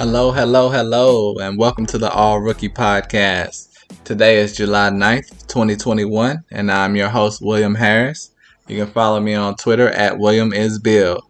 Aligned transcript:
Hello, 0.00 0.32
hello, 0.32 0.70
hello, 0.70 1.34
and 1.40 1.58
welcome 1.58 1.84
to 1.84 1.98
the 1.98 2.10
All 2.10 2.40
Rookie 2.40 2.70
Podcast. 2.70 3.68
Today 4.02 4.38
is 4.38 4.56
July 4.56 4.88
9th, 4.88 5.46
2021, 5.46 6.42
and 6.50 6.72
I'm 6.72 6.96
your 6.96 7.10
host, 7.10 7.42
William 7.42 7.74
Harris. 7.74 8.30
You 8.66 8.78
can 8.78 8.94
follow 8.94 9.20
me 9.20 9.34
on 9.34 9.56
Twitter 9.56 9.90
at 9.90 10.18
William 10.18 10.54
is 10.54 10.78
Bill. 10.78 11.20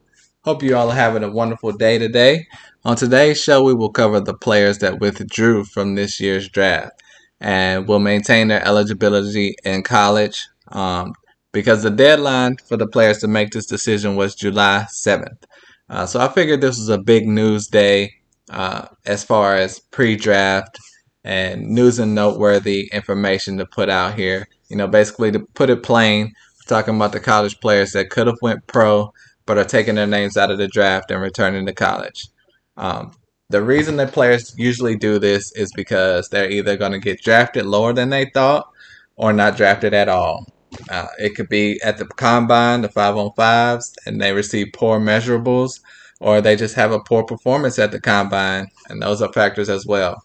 Hope 0.44 0.62
you 0.62 0.76
all 0.76 0.88
are 0.88 0.94
having 0.94 1.24
a 1.24 1.32
wonderful 1.32 1.72
day 1.72 1.98
today. 1.98 2.46
On 2.84 2.94
today's 2.94 3.42
show, 3.42 3.60
we 3.64 3.74
will 3.74 3.90
cover 3.90 4.20
the 4.20 4.34
players 4.34 4.78
that 4.78 5.00
withdrew 5.00 5.64
from 5.64 5.96
this 5.96 6.20
year's 6.20 6.48
draft 6.48 6.92
and 7.40 7.88
will 7.88 7.98
maintain 7.98 8.46
their 8.46 8.64
eligibility 8.64 9.56
in 9.64 9.82
college 9.82 10.46
um, 10.68 11.12
because 11.50 11.82
the 11.82 11.90
deadline 11.90 12.56
for 12.68 12.76
the 12.76 12.86
players 12.86 13.18
to 13.18 13.26
make 13.26 13.50
this 13.50 13.66
decision 13.66 14.14
was 14.14 14.36
July 14.36 14.86
7th. 14.88 15.42
Uh, 15.88 16.06
so 16.06 16.20
I 16.20 16.28
figured 16.28 16.60
this 16.60 16.78
was 16.78 16.88
a 16.88 16.98
big 16.98 17.26
news 17.26 17.66
day 17.66 18.12
uh, 18.50 18.86
as 19.06 19.24
far 19.24 19.56
as 19.56 19.78
pre-draft 19.78 20.78
and 21.24 21.68
news 21.68 21.98
and 21.98 22.14
noteworthy 22.14 22.88
information 22.92 23.58
to 23.58 23.66
put 23.66 23.88
out 23.88 24.14
here. 24.14 24.48
You 24.68 24.76
know, 24.76 24.86
basically 24.86 25.32
to 25.32 25.40
put 25.40 25.70
it 25.70 25.82
plain, 25.82 26.32
talking 26.68 26.96
about 26.96 27.12
the 27.12 27.20
college 27.20 27.58
players 27.60 27.92
that 27.92 28.10
could 28.10 28.26
have 28.26 28.38
went 28.42 28.66
pro 28.66 29.12
but 29.50 29.58
are 29.58 29.64
taking 29.64 29.96
their 29.96 30.06
names 30.06 30.36
out 30.36 30.52
of 30.52 30.58
the 30.58 30.68
draft 30.68 31.10
and 31.10 31.20
returning 31.20 31.66
to 31.66 31.72
college. 31.72 32.28
Um, 32.76 33.10
the 33.48 33.60
reason 33.60 33.96
that 33.96 34.12
players 34.12 34.54
usually 34.56 34.94
do 34.94 35.18
this 35.18 35.50
is 35.56 35.72
because 35.74 36.28
they're 36.28 36.48
either 36.48 36.76
going 36.76 36.92
to 36.92 37.00
get 37.00 37.20
drafted 37.20 37.66
lower 37.66 37.92
than 37.92 38.10
they 38.10 38.26
thought 38.26 38.70
or 39.16 39.32
not 39.32 39.56
drafted 39.56 39.92
at 39.92 40.08
all. 40.08 40.46
Uh, 40.88 41.08
it 41.18 41.34
could 41.34 41.48
be 41.48 41.80
at 41.82 41.98
the 41.98 42.04
combine, 42.04 42.82
the 42.82 42.88
five 42.88 43.16
on 43.16 43.32
fives, 43.32 43.92
and 44.06 44.20
they 44.20 44.32
receive 44.32 44.68
poor 44.72 45.00
measurables 45.00 45.80
or 46.20 46.40
they 46.40 46.54
just 46.54 46.74
have 46.74 46.92
a 46.92 47.00
poor 47.00 47.24
performance 47.24 47.78
at 47.78 47.90
the 47.90 48.00
combine, 48.00 48.68
and 48.88 49.02
those 49.02 49.20
are 49.22 49.32
factors 49.32 49.68
as 49.68 49.86
well. 49.86 50.22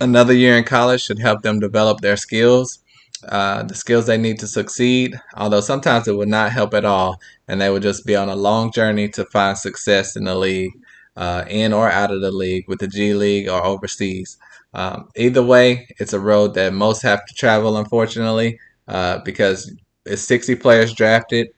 Another 0.00 0.34
year 0.34 0.56
in 0.56 0.64
college 0.64 1.02
should 1.02 1.20
help 1.20 1.42
them 1.42 1.60
develop 1.60 2.00
their 2.00 2.16
skills, 2.16 2.80
uh, 3.28 3.62
the 3.62 3.74
skills 3.74 4.06
they 4.06 4.18
need 4.18 4.38
to 4.40 4.46
succeed, 4.46 5.18
although 5.36 5.60
sometimes 5.60 6.08
it 6.08 6.16
would 6.16 6.28
not 6.28 6.52
help 6.52 6.74
at 6.74 6.84
all, 6.84 7.20
and 7.48 7.60
they 7.60 7.70
would 7.70 7.82
just 7.82 8.04
be 8.04 8.16
on 8.16 8.28
a 8.28 8.36
long 8.36 8.70
journey 8.72 9.08
to 9.08 9.24
find 9.26 9.56
success 9.56 10.16
in 10.16 10.24
the 10.24 10.34
league, 10.34 10.72
uh, 11.16 11.44
in 11.48 11.72
or 11.72 11.88
out 11.90 12.10
of 12.12 12.20
the 12.20 12.30
league, 12.32 12.64
with 12.68 12.80
the 12.80 12.88
G 12.88 13.14
League 13.14 13.48
or 13.48 13.64
overseas. 13.64 14.36
Um, 14.74 15.08
either 15.16 15.42
way, 15.42 15.86
it's 15.98 16.12
a 16.12 16.20
road 16.20 16.54
that 16.54 16.74
most 16.74 17.02
have 17.02 17.24
to 17.24 17.34
travel, 17.34 17.78
unfortunately, 17.78 18.58
uh, 18.88 19.18
because 19.24 19.72
it's 20.04 20.22
60 20.22 20.56
players 20.56 20.92
drafted 20.92 21.48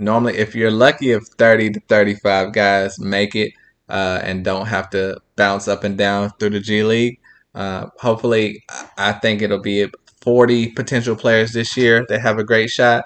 normally 0.00 0.36
if 0.36 0.54
you're 0.54 0.70
lucky 0.70 1.12
if 1.12 1.24
30 1.38 1.70
to 1.72 1.80
35 1.88 2.52
guys 2.52 2.98
make 2.98 3.34
it 3.34 3.52
uh, 3.90 4.20
and 4.22 4.44
don't 4.44 4.66
have 4.66 4.88
to 4.90 5.20
bounce 5.36 5.68
up 5.68 5.84
and 5.84 5.98
down 5.98 6.30
through 6.38 6.50
the 6.50 6.60
G 6.60 6.82
League. 6.82 7.18
Uh, 7.54 7.86
hopefully, 7.98 8.62
I 8.96 9.12
think 9.12 9.42
it'll 9.42 9.60
be 9.60 9.86
40 10.22 10.68
potential 10.68 11.16
players 11.16 11.52
this 11.52 11.76
year 11.76 12.06
that 12.08 12.20
have 12.20 12.38
a 12.38 12.44
great 12.44 12.70
shot. 12.70 13.04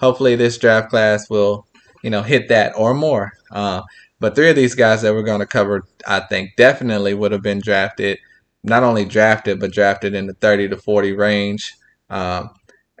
Hopefully, 0.00 0.34
this 0.34 0.58
draft 0.58 0.90
class 0.90 1.30
will, 1.30 1.66
you 2.02 2.10
know, 2.10 2.22
hit 2.22 2.48
that 2.48 2.72
or 2.76 2.94
more. 2.94 3.32
Uh, 3.52 3.82
but 4.18 4.34
three 4.34 4.50
of 4.50 4.56
these 4.56 4.74
guys 4.74 5.02
that 5.02 5.14
we're 5.14 5.22
going 5.22 5.40
to 5.40 5.46
cover, 5.46 5.86
I 6.06 6.20
think, 6.20 6.56
definitely 6.56 7.14
would 7.14 7.32
have 7.32 7.42
been 7.42 7.60
drafted. 7.60 8.18
Not 8.64 8.82
only 8.82 9.04
drafted, 9.04 9.60
but 9.60 9.72
drafted 9.72 10.14
in 10.14 10.26
the 10.26 10.34
30 10.34 10.70
to 10.70 10.76
40 10.76 11.12
range. 11.12 11.74
Um, 12.10 12.50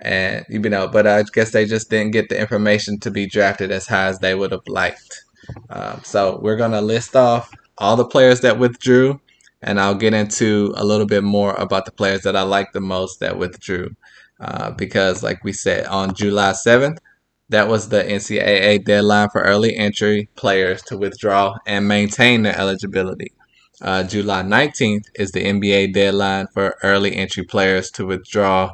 and 0.04 0.44
you 0.48 0.60
know, 0.60 0.86
but 0.88 1.06
I 1.06 1.24
guess 1.32 1.52
they 1.52 1.66
just 1.66 1.90
didn't 1.90 2.12
get 2.12 2.28
the 2.28 2.38
information 2.40 3.00
to 3.00 3.10
be 3.10 3.26
drafted 3.26 3.70
as 3.70 3.86
high 3.86 4.06
as 4.06 4.18
they 4.18 4.34
would 4.34 4.52
have 4.52 4.66
liked. 4.66 5.24
Um, 5.70 6.00
so 6.04 6.38
we're 6.42 6.56
gonna 6.56 6.80
list 6.80 7.16
off 7.16 7.50
all 7.78 7.96
the 7.96 8.04
players 8.04 8.40
that 8.40 8.58
withdrew, 8.58 9.20
and 9.62 9.80
I'll 9.80 9.94
get 9.94 10.14
into 10.14 10.72
a 10.76 10.84
little 10.84 11.06
bit 11.06 11.24
more 11.24 11.54
about 11.54 11.86
the 11.86 11.92
players 11.92 12.22
that 12.22 12.36
I 12.36 12.42
like 12.42 12.72
the 12.72 12.80
most 12.80 13.20
that 13.20 13.38
withdrew. 13.38 13.96
Uh, 14.40 14.72
because, 14.72 15.22
like 15.22 15.42
we 15.44 15.52
said, 15.52 15.86
on 15.86 16.14
July 16.14 16.52
7th, 16.52 16.98
that 17.50 17.68
was 17.68 17.88
the 17.88 18.02
NCAA 18.02 18.84
deadline 18.84 19.28
for 19.30 19.42
early 19.42 19.76
entry 19.76 20.28
players 20.34 20.82
to 20.82 20.98
withdraw 20.98 21.56
and 21.66 21.86
maintain 21.86 22.42
their 22.42 22.58
eligibility. 22.58 23.32
Uh, 23.80 24.02
July 24.02 24.42
19th 24.42 25.04
is 25.14 25.30
the 25.32 25.44
NBA 25.44 25.92
deadline 25.92 26.46
for 26.52 26.76
early 26.82 27.14
entry 27.14 27.44
players 27.44 27.90
to 27.92 28.06
withdraw 28.06 28.70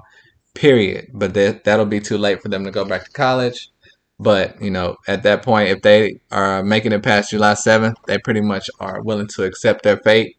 period. 0.55 1.09
But 1.13 1.35
that 1.35 1.65
that'll 1.65 1.87
be 1.87 2.01
too 2.01 2.19
late 2.19 2.43
for 2.43 2.49
them 2.49 2.65
to 2.65 2.71
go 2.71 2.85
back 2.85 3.05
to 3.05 3.11
college. 3.11 3.71
But 4.19 4.61
you 4.61 4.71
know, 4.71 4.97
at 5.09 5.23
that 5.23 5.43
point, 5.43 5.71
if 5.71 5.83
they 5.83 6.21
are 6.31 6.63
making 6.63 6.93
it 6.93 7.03
past 7.03 7.31
July 7.31 7.55
seventh, 7.55 7.97
they 8.07 8.19
pretty 8.19 8.43
much 8.43 8.69
are 8.79 9.03
willing 9.03 9.29
to 9.29 9.45
accept 9.45 9.83
their 9.83 9.97
fate. 9.99 10.37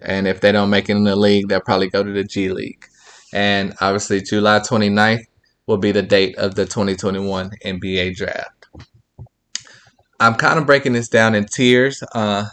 And 0.00 0.26
if 0.26 0.40
they 0.40 0.52
don't 0.52 0.70
make 0.70 0.88
it 0.88 0.96
in 0.96 1.04
the 1.04 1.16
league, 1.16 1.48
they'll 1.48 1.60
probably 1.60 1.90
go 1.90 2.02
to 2.02 2.12
the 2.12 2.24
G 2.24 2.50
League. 2.50 2.84
And 3.32 3.74
obviously, 3.80 4.22
July 4.22 4.60
29th 4.60 5.24
will 5.66 5.76
be 5.76 5.92
the 5.92 6.02
date 6.02 6.36
of 6.38 6.54
the 6.54 6.64
2021 6.64 7.50
NBA 7.64 8.16
draft. 8.16 8.66
I'm 10.20 10.34
kind 10.34 10.58
of 10.58 10.66
breaking 10.66 10.94
this 10.94 11.08
down 11.08 11.34
in 11.34 11.44
tiers. 11.44 12.02
Uh, 12.14 12.46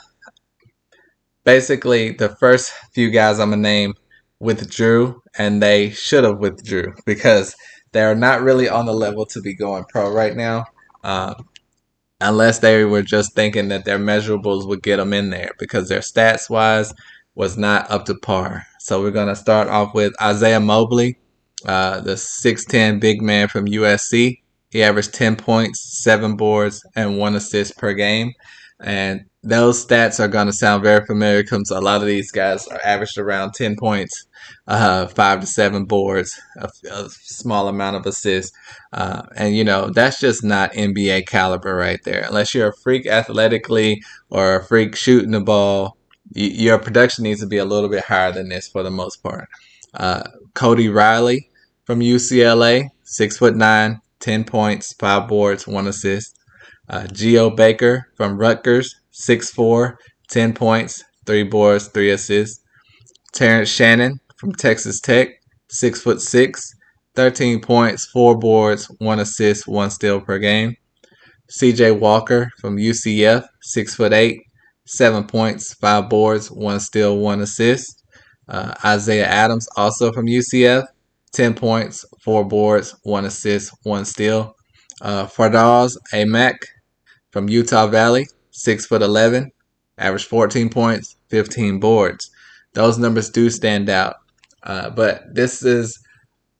basically, 1.45 2.11
the 2.11 2.29
first 2.29 2.71
few 2.94 3.09
guys 3.09 3.39
I'm 3.39 3.51
gonna 3.51 3.61
name 3.61 3.94
withdrew, 4.40 5.22
and 5.38 5.62
they 5.62 5.90
should 5.91 6.23
have 6.23 6.40
withdrew 6.40 6.94
because 7.06 7.56
they're 7.91 8.16
not 8.16 8.41
really 8.41 8.68
on 8.68 8.85
the 8.85 8.94
level 8.94 9.25
to 9.28 9.41
be 9.41 9.56
going 9.56 9.85
pro 9.85 10.12
right 10.12 10.35
now. 10.35 10.66
Uh, 11.03 11.35
unless 12.22 12.59
they 12.59 12.84
were 12.85 13.01
just 13.01 13.34
thinking 13.34 13.68
that 13.69 13.85
their 13.85 14.00
measurables 14.00 14.68
would 14.68 14.81
get 14.81 14.97
them 14.97 15.13
in 15.13 15.29
there 15.29 15.51
because 15.59 15.90
their 15.90 16.00
stats 16.00 16.50
wise 16.50 16.94
was 17.35 17.57
not 17.57 17.90
up 17.91 18.06
to 18.06 18.16
par. 18.16 18.66
So 18.79 19.01
we're 19.01 19.12
going 19.12 19.28
to 19.28 19.35
start 19.35 19.68
off 19.68 19.94
with 19.94 20.13
Isaiah 20.22 20.59
Mobley, 20.59 21.18
uh, 21.66 22.01
the 22.01 22.13
6'10 22.13 23.00
big 23.00 23.22
man 23.22 23.47
from 23.47 23.66
USC. 23.66 24.41
He 24.69 24.84
averaged 24.84 25.13
10 25.13 25.35
points, 25.35 26.01
7 26.03 26.35
boards, 26.35 26.85
and 26.95 27.18
1 27.18 27.35
assist 27.35 27.78
per 27.78 27.94
game. 27.94 28.34
And 28.79 29.25
those 29.45 29.85
stats 29.85 30.19
are 30.19 30.28
going 30.28 30.47
to 30.47 30.53
sound 30.53 30.83
very 30.83 31.06
familiar 31.06 31.44
because 31.44 31.69
a 31.69 31.79
lot 31.79 32.01
of 32.01 32.07
these 32.07 32.31
guys 32.31 32.67
are 32.67 32.81
averaged 32.83 33.19
around 33.19 33.53
10 33.53 33.75
points, 33.75 34.25
uh, 34.67 35.06
5 35.06 35.41
to 35.41 35.45
7 35.45 35.85
boards, 35.85 36.39
a, 36.57 36.69
a 36.91 37.09
small 37.09 37.67
amount 37.67 37.95
of 37.95 38.06
assists. 38.07 38.57
Uh, 38.91 39.22
and, 39.35 39.56
you 39.56 39.63
know, 39.63 39.91
that's 39.91 40.19
just 40.19 40.44
not 40.44 40.73
NBA 40.73 41.28
caliber 41.28 41.75
right 41.75 42.03
there. 42.03 42.25
Unless 42.28 42.56
you're 42.56 42.69
a 42.69 42.78
freak 42.78 43.06
athletically 43.06 44.01
or 44.31 44.56
a 44.56 44.66
freak 44.66 44.95
shooting 44.95 45.31
the 45.31 45.41
ball, 45.41 45.95
y- 46.35 46.41
your 46.51 46.79
production 46.79 47.23
needs 47.23 47.41
to 47.41 47.47
be 47.47 47.57
a 47.57 47.66
little 47.66 47.89
bit 47.89 48.03
higher 48.03 48.31
than 48.31 48.50
this 48.50 48.67
for 48.67 48.81
the 48.81 48.91
most 48.91 49.22
part. 49.22 49.47
Uh, 49.94 50.23
Cody 50.56 50.89
Riley 50.89 51.51
from 51.85 52.00
UCLA, 52.00 52.89
6 53.03 53.38
foot 53.38 53.56
9, 53.56 54.01
10 54.19 54.44
points, 54.44 54.94
5 54.94 55.27
boards, 55.27 55.67
1 55.67 55.88
assist. 55.88 56.39
Uh, 56.88 57.07
Geo 57.07 57.50
Baker 57.50 58.07
from 58.16 58.38
Rutgers, 58.38 58.94
6'4, 59.13 59.96
10 60.29 60.53
points, 60.53 61.03
3 61.25 61.44
boards, 61.44 61.88
3 61.88 62.12
assists. 62.12 62.62
Terrence 63.33 63.69
Shannon 63.69 64.19
from 64.38 64.54
Texas 64.54 65.00
Tech, 65.01 65.30
6'6, 65.71 66.62
13 67.15 67.62
points, 67.62 68.06
4 68.07 68.38
boards, 68.38 68.86
1 69.00 69.19
assist, 69.19 69.68
1 69.68 69.89
steal 69.89 70.21
per 70.21 70.38
game. 70.38 70.75
CJ 71.51 72.00
Walker 72.00 72.50
from 72.59 72.77
UCF, 72.77 73.45
6'8, 73.75 74.38
7 74.86 75.24
points, 75.25 75.74
5 75.75 76.09
boards, 76.09 76.51
1 76.51 76.80
steal, 76.80 77.18
1 77.18 77.42
assist. 77.42 78.04
Uh, 78.48 78.74
Isaiah 78.83 79.27
Adams, 79.27 79.68
also 79.75 80.12
from 80.12 80.27
UCF, 80.27 80.86
10 81.33 81.56
points, 81.56 82.06
4 82.24 82.45
boards, 82.45 82.95
1 83.04 83.25
assist, 83.25 83.71
1 83.83 84.06
steal. 84.06 84.56
Uh, 85.01 85.25
Fardaws 85.25 85.98
Aimaq 86.13 86.56
from 87.35 87.49
Utah 87.49 87.85
Valley, 87.87 88.27
six 88.51 88.85
foot 88.85 89.01
eleven, 89.01 89.51
averaged 89.97 90.27
14 90.27 90.69
points, 90.69 91.17
15 91.31 91.81
boards. 91.81 92.31
Those 92.75 92.97
numbers 92.97 93.29
do 93.29 93.49
stand 93.49 93.89
out, 93.89 94.15
uh, 94.63 94.91
but 94.91 95.35
this 95.35 95.61
is 95.61 95.99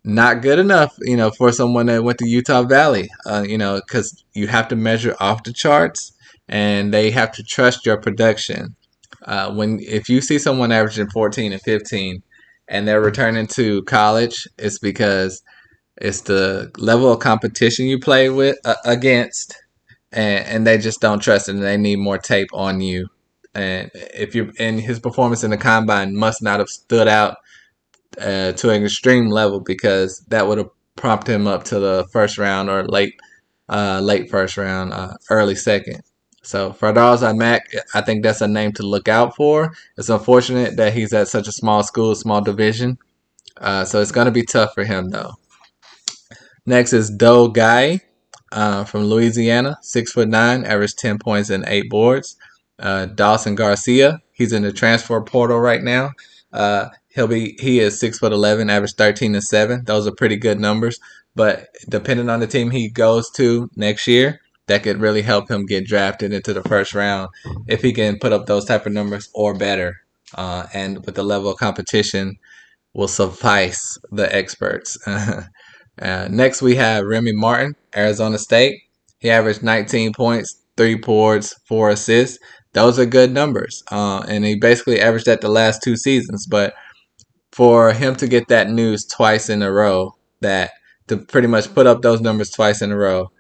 not 0.04 0.42
good 0.42 0.60
enough, 0.60 0.94
you 1.00 1.16
know, 1.16 1.32
for 1.32 1.54
someone 1.54 1.86
that 1.86 2.04
went 2.04 2.18
to 2.18 2.28
Utah 2.28 2.64
Valley, 2.64 3.08
uh, 3.26 3.46
you 3.48 3.58
know, 3.58 3.80
because 3.88 4.22
you 4.34 4.48
have 4.48 4.68
to 4.68 4.76
measure 4.76 5.16
off 5.22 5.44
the 5.44 5.54
charts 5.54 6.12
and 6.50 6.94
they 6.94 7.10
have 7.10 7.32
to 7.32 7.44
trust 7.44 7.86
your 7.86 7.96
production. 7.96 8.76
Uh, 9.24 9.54
when 9.54 9.80
if 9.80 10.10
you 10.10 10.20
see 10.20 10.38
someone 10.38 10.74
averaging 10.74 11.08
14 11.08 11.54
and 11.54 11.62
15 11.62 12.22
and 12.68 12.86
they're 12.86 13.00
returning 13.00 13.48
to 13.48 13.82
college, 13.84 14.46
it's 14.58 14.78
because 14.78 15.42
it's 15.96 16.20
the 16.22 16.70
level 16.78 17.14
of 17.14 17.20
competition 17.22 17.86
you 17.86 17.98
play 17.98 18.30
with 18.30 18.58
uh, 18.66 18.76
against, 18.84 19.56
and, 20.16 20.48
and 20.48 20.68
they 20.68 20.78
just 20.78 21.02
don't 21.02 21.20
trust 21.20 21.50
and 21.50 21.62
they 21.62 21.78
need 21.78 21.98
more 21.98 22.18
tape 22.18 22.50
on 22.54 22.82
you. 22.82 23.10
And 23.54 23.92
if 23.94 24.34
you 24.34 24.52
and 24.60 24.80
his 24.80 25.00
performance 25.00 25.44
in 25.44 25.52
the 25.52 25.58
combine 25.58 26.16
must 26.16 26.42
not 26.42 26.60
have 26.60 26.70
stood 26.70 27.08
out 27.08 27.38
uh, 28.20 28.54
to 28.54 28.70
an 28.70 28.84
extreme 28.84 29.30
level 29.30 29.60
because 29.60 30.20
that 30.30 30.48
would 30.48 30.58
have 30.58 30.70
prompted 30.96 31.34
him 31.34 31.48
up 31.48 31.64
to 31.66 31.80
the 31.80 32.08
first 32.12 32.38
round 32.38 32.70
or 32.70 32.86
late, 32.86 33.14
uh, 33.70 34.00
late 34.02 34.30
first 34.30 34.58
round, 34.58 34.94
uh, 34.94 35.14
early 35.30 35.56
second. 35.56 36.02
So 36.44 36.72
Fardaws 36.72 37.22
Aimaq, 37.22 37.62
I 37.94 38.02
think 38.02 38.24
that's 38.24 38.42
a 38.42 38.48
name 38.48 38.72
to 38.74 38.84
look 38.84 39.08
out 39.08 39.36
for. 39.36 39.74
It's 39.98 40.10
unfortunate 40.10 40.78
that 40.78 40.94
he's 40.94 41.14
at 41.14 41.28
such 41.28 41.48
a 41.48 41.52
small 41.52 41.82
school, 41.84 42.14
small 42.14 42.42
division. 42.42 42.98
Uh, 43.58 43.86
so 43.86 44.02
it's 44.02 44.12
going 44.12 44.26
to 44.26 44.32
be 44.32 44.44
tough 44.44 44.74
for 44.74 44.84
him 44.84 45.10
though. 45.10 45.34
Next 46.66 46.94
is 46.94 47.10
Doe 47.10 47.48
Guy 47.48 48.02
uh, 48.52 48.84
from 48.84 49.06
Louisiana, 49.06 49.78
six 49.82 50.12
foot 50.12 50.28
nine, 50.28 50.64
average 50.64 50.96
ten 50.96 51.18
points 51.20 51.50
and 51.50 51.64
eight 51.68 51.90
boards. 51.90 52.36
Uh, 52.80 53.06
Dawson 53.06 53.56
Garcia, 53.56 54.22
he's 54.32 54.54
in 54.54 54.64
the 54.64 54.74
transfer 54.74 55.22
portal 55.22 55.60
right 55.60 55.82
now. 55.82 56.12
Uh, 56.52 56.90
he'll 57.10 57.28
be 57.28 57.58
he 57.60 57.80
is 57.80 58.00
six 58.00 58.20
foot 58.20 58.32
eleven, 58.34 58.70
average 58.70 58.94
thirteen 58.94 59.36
and 59.36 59.44
seven. 59.44 59.84
Those 59.86 60.08
are 60.08 60.12
pretty 60.12 60.38
good 60.38 60.60
numbers. 60.60 61.00
But 61.36 61.68
depending 61.90 62.30
on 62.30 62.40
the 62.40 62.48
team 62.48 62.72
he 62.72 62.90
goes 62.90 63.30
to 63.32 63.70
next 63.76 64.08
year, 64.08 64.40
that 64.68 64.84
could 64.84 65.02
really 65.02 65.22
help 65.22 65.50
him 65.50 65.66
get 65.66 65.86
drafted 65.86 66.34
into 66.34 66.54
the 66.54 66.64
first 66.64 66.94
round 66.94 67.30
if 67.68 67.82
he 67.82 67.94
can 67.94 68.20
put 68.20 68.34
up 68.34 68.46
those 68.46 68.66
type 68.66 68.86
of 68.86 68.94
numbers 68.94 69.30
or 69.34 69.54
better. 69.54 70.02
Uh, 70.34 70.66
and 70.74 71.06
with 71.06 71.16
the 71.16 71.24
level 71.24 71.50
of 71.50 71.58
competition, 71.58 72.38
will 72.96 73.08
suffice 73.08 73.98
the 74.12 74.34
experts. 74.34 74.98
uh, 76.02 76.28
next, 76.30 76.62
we 76.62 76.76
have 76.76 77.06
Remy 77.06 77.34
Martin, 77.34 77.76
Arizona 77.96 78.38
State. 78.38 78.82
He 79.20 79.30
averaged 79.30 79.64
19 79.64 80.14
points, 80.14 80.62
three 80.78 80.96
boards, 80.96 81.56
four 81.68 81.90
assists. 81.90 82.38
Those 82.74 83.00
are 83.00 83.06
good 83.06 83.32
numbers, 83.32 83.84
uh, 83.90 84.26
and 84.28 84.44
he 84.44 84.56
basically 84.56 85.00
averaged 85.00 85.28
that 85.28 85.42
the 85.42 85.50
last 85.50 85.82
two 85.82 85.96
seasons. 85.96 86.46
But 86.46 86.74
for 87.52 87.94
him 87.94 88.16
to 88.18 88.28
get 88.28 88.50
that 88.50 88.70
news 88.70 89.06
twice 89.06 89.50
in 89.50 89.62
a 89.62 89.72
row, 89.72 90.16
that 90.42 90.72
to 91.08 91.18
pretty 91.18 91.48
much 91.48 91.74
put 91.74 91.88
up 91.88 92.02
those 92.02 92.20
numbers 92.20 92.50
twice 92.50 92.82
in 92.82 92.92
a 92.92 92.98
row, 92.98 93.32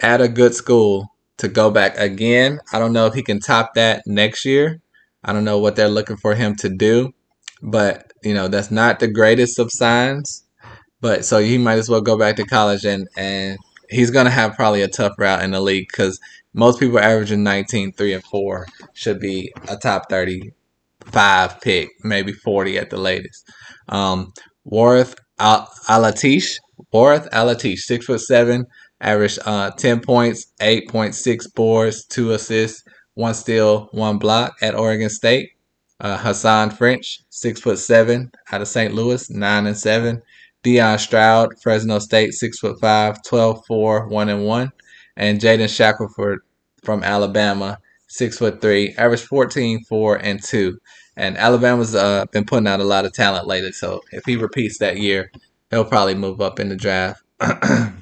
at 0.00 0.20
a 0.20 0.28
good 0.28 0.54
school 0.54 1.08
to 1.38 1.48
go 1.48 1.70
back 1.70 1.96
again. 1.96 2.58
I 2.72 2.78
don't 2.78 2.92
know 2.92 3.06
if 3.06 3.14
he 3.14 3.22
can 3.22 3.40
top 3.40 3.74
that 3.74 4.02
next 4.06 4.44
year. 4.44 4.80
I 5.24 5.32
don't 5.32 5.44
know 5.44 5.58
what 5.58 5.76
they're 5.76 5.88
looking 5.88 6.16
for 6.16 6.34
him 6.34 6.54
to 6.56 6.68
do, 6.68 7.12
but 7.62 8.12
you 8.22 8.34
know 8.34 8.48
that's 8.48 8.70
not 8.70 9.00
the 9.00 9.08
greatest 9.08 9.58
of 9.58 9.72
signs. 9.72 10.44
But 11.06 11.24
so 11.24 11.38
he 11.38 11.56
might 11.56 11.78
as 11.78 11.88
well 11.88 12.00
go 12.00 12.18
back 12.18 12.34
to 12.34 12.44
college 12.44 12.84
and 12.84 13.06
and 13.16 13.58
he's 13.88 14.10
gonna 14.10 14.28
have 14.28 14.56
probably 14.56 14.82
a 14.82 14.88
tough 14.88 15.12
route 15.20 15.44
in 15.44 15.52
the 15.52 15.60
league 15.60 15.86
because 15.86 16.18
most 16.52 16.80
people 16.80 16.98
averaging 16.98 17.44
19, 17.44 17.92
3, 17.92 18.14
and 18.14 18.24
4 18.24 18.66
should 18.92 19.20
be 19.20 19.52
a 19.68 19.76
top 19.76 20.10
35 20.10 21.60
pick, 21.60 21.90
maybe 22.02 22.32
40 22.32 22.78
at 22.78 22.90
the 22.90 22.96
latest. 22.96 23.48
Um, 23.88 24.32
Warith 24.68 25.14
Al- 25.38 25.70
Alatish, 25.88 26.56
Warith 26.92 27.30
Alatish, 27.30 27.82
six 27.82 28.06
foot 28.06 28.20
seven, 28.20 28.66
averaged 29.00 29.38
uh, 29.46 29.70
10 29.70 30.00
points, 30.00 30.46
8.6 30.60 31.54
boards, 31.54 32.04
2 32.06 32.32
assists, 32.32 32.82
1 33.14 33.32
steal, 33.34 33.90
1 33.92 34.18
block 34.18 34.56
at 34.60 34.74
Oregon 34.74 35.08
State. 35.08 35.50
Uh, 36.00 36.18
Hasahn 36.18 36.72
French, 36.72 37.20
6 37.30 37.60
foot 37.60 37.78
7 37.78 38.32
out 38.50 38.60
of 38.60 38.66
St. 38.66 38.92
Louis, 38.92 39.30
9 39.30 39.66
and 39.66 39.76
7. 39.76 40.20
Deon 40.66 40.98
Stroud, 40.98 41.54
Fresno 41.62 42.00
State, 42.00 42.34
6 42.34 42.58
foot 42.58 42.80
5, 42.80 43.22
12 43.22 43.64
4, 43.68 44.08
1 44.08 44.28
and 44.28 44.44
1. 44.44 44.72
And 45.16 45.40
Jaden 45.40 45.74
Shackelford 45.74 46.40
from 46.82 47.04
Alabama, 47.04 47.78
6 48.08 48.38
foot 48.38 48.60
3, 48.60 48.94
averaged 48.98 49.24
14 49.24 49.84
4 49.84 50.16
and 50.16 50.42
2. 50.42 50.76
And 51.16 51.38
Alabama's 51.38 51.94
uh, 51.94 52.26
been 52.32 52.44
putting 52.44 52.66
out 52.66 52.80
a 52.80 52.84
lot 52.84 53.04
of 53.04 53.12
talent 53.12 53.46
lately, 53.46 53.72
so 53.72 54.02
if 54.10 54.24
he 54.26 54.36
repeats 54.36 54.78
that 54.78 54.98
year, 54.98 55.30
he'll 55.70 55.84
probably 55.84 56.14
move 56.14 56.40
up 56.40 56.58
in 56.60 56.68
the 56.68 56.76
draft. 56.76 57.22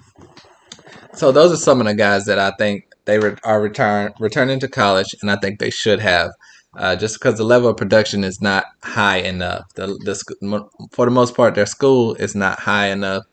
So 1.15 1.31
those 1.31 1.53
are 1.53 1.57
some 1.57 1.81
of 1.81 1.87
the 1.87 1.95
guys 1.95 2.25
that 2.25 2.41
I 2.41 2.51
think 2.59 2.87
they 3.05 3.19
re- 3.19 3.37
are 3.45 3.61
return 3.61 4.13
returning 4.19 4.59
to 4.61 4.69
college, 4.69 5.15
and 5.23 5.31
I 5.31 5.37
think 5.37 5.61
they 5.61 5.71
should 5.71 6.01
have. 6.01 6.33
Uh, 6.77 6.97
just 6.97 7.19
because 7.19 7.39
the 7.39 7.45
level 7.45 7.69
of 7.69 7.77
production 7.77 8.25
is 8.25 8.41
not 8.41 8.65
high 8.83 9.19
enough. 9.19 9.65
The, 9.75 9.87
the 9.87 10.69
for 10.93 11.05
the 11.05 11.11
most 11.11 11.37
part, 11.37 11.55
their 11.55 11.67
school 11.67 12.15
is 12.15 12.35
not 12.35 12.59
high 12.59 12.89
enough 12.89 13.25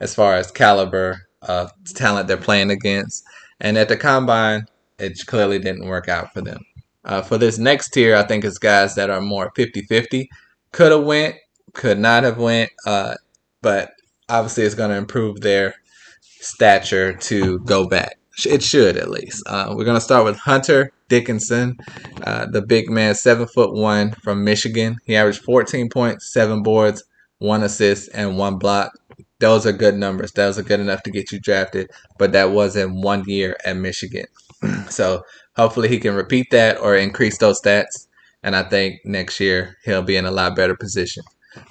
as 0.00 0.14
far 0.14 0.34
as 0.34 0.50
caliber 0.50 1.26
of 1.42 1.70
talent 1.94 2.28
they're 2.28 2.36
playing 2.36 2.70
against. 2.70 3.24
And 3.60 3.76
at 3.78 3.88
the 3.88 3.96
combine, 3.96 4.66
it 4.98 5.18
clearly 5.26 5.58
didn't 5.58 5.86
work 5.86 6.08
out 6.08 6.32
for 6.32 6.42
them. 6.42 6.60
Uh, 7.04 7.22
for 7.22 7.38
this 7.38 7.58
next 7.58 7.90
tier, 7.90 8.14
I 8.14 8.22
think 8.24 8.44
it's 8.44 8.58
guys 8.58 8.94
that 8.94 9.10
are 9.10 9.20
more 9.20 9.50
50-50. 9.56 10.28
Could 10.72 10.92
have 10.92 11.04
went, 11.04 11.36
could 11.72 11.98
not 11.98 12.24
have 12.24 12.38
went, 12.38 12.70
uh, 12.86 13.14
but 13.62 13.92
obviously 14.28 14.64
it's 14.64 14.74
going 14.74 14.90
to 14.90 14.96
improve 14.96 15.40
their 15.40 15.74
stature 16.20 17.14
to 17.14 17.58
go 17.60 17.88
back. 17.88 18.19
It 18.46 18.62
should 18.62 18.96
at 18.96 19.10
least. 19.10 19.42
Uh, 19.46 19.74
we're 19.76 19.84
gonna 19.84 20.00
start 20.00 20.24
with 20.24 20.36
Hunter 20.38 20.92
Dickinson, 21.08 21.78
uh, 22.24 22.46
the 22.46 22.62
big 22.62 22.88
man, 22.90 23.14
seven 23.14 23.46
foot 23.46 23.72
one 23.74 24.12
from 24.12 24.44
Michigan. 24.44 24.98
He 25.04 25.16
averaged 25.16 25.42
14 25.42 25.88
points, 25.88 26.32
seven 26.32 26.62
boards, 26.62 27.04
one 27.38 27.62
assist, 27.62 28.10
and 28.14 28.38
one 28.38 28.58
block. 28.58 28.92
Those 29.40 29.66
are 29.66 29.72
good 29.72 29.96
numbers. 29.96 30.32
Those 30.32 30.58
are 30.58 30.62
good 30.62 30.80
enough 30.80 31.02
to 31.04 31.10
get 31.10 31.32
you 31.32 31.40
drafted, 31.40 31.90
but 32.18 32.32
that 32.32 32.50
was 32.50 32.76
in 32.76 33.00
one 33.00 33.24
year 33.26 33.56
at 33.64 33.76
Michigan. 33.76 34.26
so 34.88 35.22
hopefully 35.56 35.88
he 35.88 35.98
can 35.98 36.14
repeat 36.14 36.50
that 36.50 36.78
or 36.78 36.94
increase 36.94 37.38
those 37.38 37.60
stats. 37.60 38.06
And 38.42 38.54
I 38.54 38.62
think 38.62 39.00
next 39.04 39.40
year 39.40 39.76
he'll 39.84 40.02
be 40.02 40.16
in 40.16 40.26
a 40.26 40.30
lot 40.30 40.56
better 40.56 40.76
position. 40.76 41.24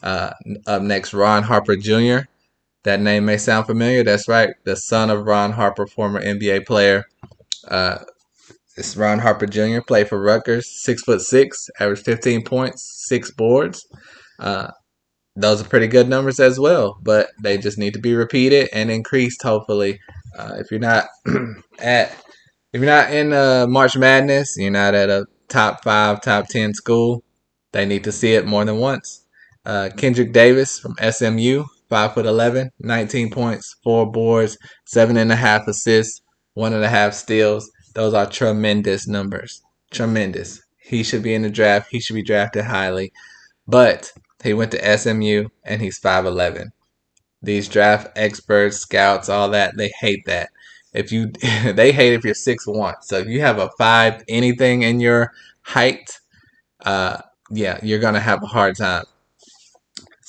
Uh, 0.04 0.31
up 0.68 0.81
next, 0.81 1.13
Ron 1.13 1.44
Harper 1.44 1.75
Jr. 1.75 2.19
That 2.83 3.01
name 3.01 3.25
may 3.25 3.37
sound 3.37 3.65
familiar. 3.65 4.03
That's 4.03 4.27
right. 4.27 4.51
The 4.63 4.75
son 4.75 5.09
of 5.09 5.25
Ron 5.25 5.51
Harper, 5.51 5.85
former 5.85 6.21
NBA 6.21 6.65
player. 6.65 7.05
Uh, 7.67 7.99
it's 8.77 8.95
Ron 8.95 9.19
Harper 9.19 9.45
Jr. 9.45 9.81
Played 9.85 10.07
for 10.07 10.21
Rutgers. 10.21 10.69
Six 10.83 11.03
foot 11.03 11.21
six, 11.21 11.69
averaged 11.79 12.05
15 12.05 12.43
points, 12.43 13.05
six 13.07 13.31
boards. 13.31 13.85
Uh, 14.39 14.71
those 15.36 15.62
are 15.62 15.67
pretty 15.67 15.88
good 15.88 16.07
numbers 16.07 16.39
as 16.39 16.59
well, 16.59 16.98
but 17.01 17.27
they 17.41 17.57
just 17.57 17.77
need 17.77 17.93
to 17.93 18.00
be 18.00 18.15
repeated 18.15 18.69
and 18.74 18.89
increased. 18.89 19.43
Hopefully, 19.43 20.00
uh, 20.38 20.55
if 20.57 20.71
you're 20.71 20.79
not 20.79 21.07
at 21.79 22.12
if 22.71 22.81
you're 22.81 22.86
not 22.86 23.12
in 23.12 23.33
uh, 23.33 23.65
March 23.67 23.98
Madness, 23.98 24.55
you're 24.57 24.71
not 24.71 24.93
at 24.95 25.09
a 25.09 25.25
top 25.50 25.83
five, 25.83 26.21
top 26.21 26.48
ten 26.48 26.74
school. 26.74 27.24
They 27.74 27.86
need 27.86 28.05
to 28.05 28.12
see 28.12 28.33
it 28.33 28.45
more 28.45 28.63
than 28.63 28.77
once. 28.77 29.25
Uh, 29.65 29.89
Kendrick 29.95 30.31
Davis 30.33 30.79
from 30.79 30.95
SMU 31.12 31.65
five 31.89 32.13
foot 32.13 32.25
11, 32.25 32.72
19 32.79 33.29
points, 33.31 33.75
four 33.84 34.10
boards, 34.12 34.58
seven 34.86 35.17
and 35.17 35.31
a 35.31 35.36
half 35.36 35.67
assists, 35.67 36.22
one 36.53 36.74
and 36.74 36.84
a 36.84 36.89
half 36.89 37.13
steals. 37.13 37.69
Those 37.96 38.13
are 38.13 38.25
tremendous 38.29 39.08
numbers. 39.08 39.62
Tremendous. 39.91 40.62
He 40.77 41.03
should 41.03 41.24
be 41.24 41.34
in 41.34 41.41
the 41.41 41.50
draft. 41.50 41.89
He 41.91 42.00
should 42.00 42.15
be 42.15 42.24
drafted 42.24 42.65
highly. 42.65 43.12
But 43.67 44.12
he 44.43 44.53
went 44.53 44.72
to 44.72 44.86
SMU 44.86 45.50
and 45.63 45.81
he's 45.81 46.00
5'11. 46.00 46.72
These 47.41 47.69
draft 47.69 48.10
experts, 48.17 48.77
scouts, 48.77 49.29
all 49.29 49.50
that, 49.51 49.77
they 49.77 49.91
hate 50.00 50.25
that. 50.25 50.50
If 50.93 51.12
you 51.12 51.27
they 51.74 51.91
hate 51.91 52.13
if 52.13 52.25
you're 52.25 52.34
six 52.34 52.65
one. 52.67 52.96
So 53.01 53.17
if 53.19 53.27
you 53.27 53.41
have 53.41 53.60
a 53.60 53.69
five 53.77 54.24
anything 54.27 54.84
in 54.84 55.00
your 55.00 55.31
height, 55.62 56.19
uh 56.86 57.22
yeah, 57.51 57.79
you're 57.84 58.00
gonna 58.00 58.19
have 58.19 58.43
a 58.43 58.48
hard 58.48 58.75
time. 58.77 59.05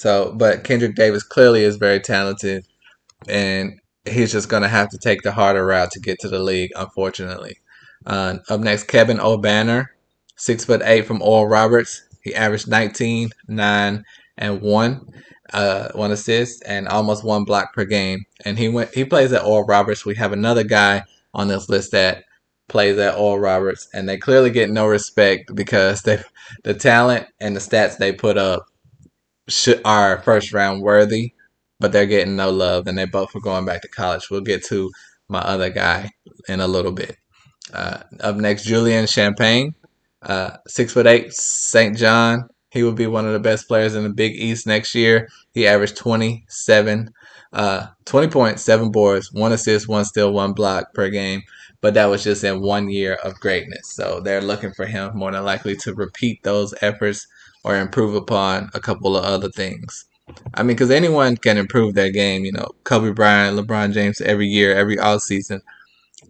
So, 0.00 0.33
but 0.35 0.64
Kendrick 0.64 0.95
Davis 0.95 1.23
clearly 1.23 1.62
is 1.62 1.76
very 1.76 2.00
talented, 2.00 2.64
and 3.28 3.78
he's 4.07 4.33
just 4.33 4.49
going 4.49 4.62
to 4.62 4.69
have 4.69 4.88
to 4.88 4.99
take 4.99 5.21
the 5.21 5.30
harder 5.30 5.66
route 5.66 5.90
to 5.90 6.00
get 6.00 6.19
to 6.21 6.28
the 6.30 6.38
league, 6.38 6.71
unfortunately. 6.75 7.59
Uh, 8.07 8.38
up 8.49 8.61
next, 8.61 8.85
Kevin 8.85 9.19
Obanor, 9.19 9.88
six 10.37 10.64
foot 10.64 10.80
eight 10.87 11.07
from 11.07 11.21
Oral 11.21 11.49
Roberts. 11.49 12.02
He 12.23 12.35
averaged 12.35 12.66
19, 12.66 13.28
9, 13.47 14.04
and 14.38 14.62
1, 14.62 15.12
uh, 15.52 15.88
one 15.92 16.12
assist, 16.12 16.62
and 16.66 16.88
almost 16.88 17.23
one 17.23 17.45
block 17.45 17.75
per 17.75 17.85
game. 17.85 18.25
And 18.47 18.57
he 18.57 18.71
went 18.71 18.95
he 18.95 19.04
plays 19.04 19.35
at 19.35 19.45
Oral 19.45 19.66
Roberts. 19.66 20.07
We 20.07 20.14
have 20.14 20.33
another 20.33 20.64
guy 20.64 21.02
on 21.35 21.49
this 21.49 21.69
list 21.69 21.92
that 21.92 22.25
plays 22.69 22.97
at 22.97 23.19
Oral 23.19 23.38
Roberts, 23.38 23.87
and 23.92 24.09
they 24.09 24.16
clearly 24.16 24.49
get 24.49 24.71
no 24.71 24.87
respect 24.87 25.54
because 25.54 26.00
they 26.00 26.23
the 26.64 26.73
talent 26.73 27.26
and 27.38 27.54
the 27.54 27.61
stats 27.61 27.99
they 27.99 28.14
put 28.14 28.38
up 28.38 28.70
should, 29.50 29.80
are 29.85 30.23
first 30.23 30.52
round 30.52 30.83
worthy, 30.83 31.35
but 31.78 31.92
they're 31.92 32.07
getting 32.07 32.37
no 32.37 32.50
love, 32.50 32.87
and 32.87 32.97
they 32.99 33.07
both 33.07 33.35
are 33.37 33.40
going 33.40 33.64
back 33.66 33.83
to 33.83 33.88
college. 33.88 34.30
We'll 34.30 34.40
get 34.42 34.64
to 34.66 34.90
my 35.28 35.40
other 35.40 35.71
guy 35.71 36.11
in 36.49 36.61
a 36.61 36.69
little 36.69 36.92
bit. 36.92 37.16
Uh, 37.73 38.00
up 38.21 38.37
next, 38.37 38.64
Julian 38.64 39.07
Champagnie, 39.07 39.75
Uh, 40.23 40.57
six 40.66 40.92
foot 40.92 41.07
eight, 41.07 41.33
St. 41.33 41.97
John. 41.97 42.49
He 42.71 42.83
will 42.83 42.92
be 42.92 43.07
one 43.07 43.26
of 43.26 43.33
the 43.33 43.40
best 43.40 43.66
players 43.69 43.95
in 43.95 44.04
the 44.04 44.11
Big 44.11 44.35
East 44.37 44.66
next 44.66 44.95
year. 44.95 45.28
He 45.54 45.66
averaged 45.66 45.97
27, 45.97 47.11
uh, 47.52 47.87
20 48.04 48.28
points, 48.28 48.62
seven 48.62 48.90
boards, 48.90 49.33
one 49.33 49.52
assist, 49.52 49.88
one 49.88 50.04
steal, 50.04 50.33
one 50.33 50.52
block 50.52 50.92
per 50.95 51.09
game. 51.09 51.42
But 51.80 51.95
that 51.95 52.07
was 52.07 52.23
just 52.23 52.45
in 52.45 52.61
one 52.61 52.90
year 52.90 53.14
of 53.25 53.40
greatness. 53.40 53.92
So 53.95 54.21
they're 54.21 54.42
looking 54.42 54.73
for 54.75 54.87
him 54.87 55.16
more 55.16 55.33
than 55.33 55.45
likely 55.45 55.75
to 55.76 55.95
repeat 55.95 56.42
those 56.42 56.75
efforts 56.83 57.26
or 57.64 57.76
improve 57.76 58.14
upon 58.14 58.71
a 58.75 58.81
couple 58.81 59.17
of 59.17 59.25
other 59.25 59.50
things. 59.50 60.07
I 60.55 60.62
mean, 60.62 60.76
because 60.76 60.90
anyone 60.90 61.37
can 61.37 61.59
improve 61.59 61.95
their 61.95 62.11
game. 62.11 62.45
You 62.45 62.52
know, 62.52 62.69
Kobe 62.85 63.12
Bryant, 63.12 63.59
LeBron 63.59 63.93
James, 63.93 64.21
every 64.21 64.47
year, 64.47 64.75
every 64.75 64.99
off 64.99 65.23
season, 65.23 65.61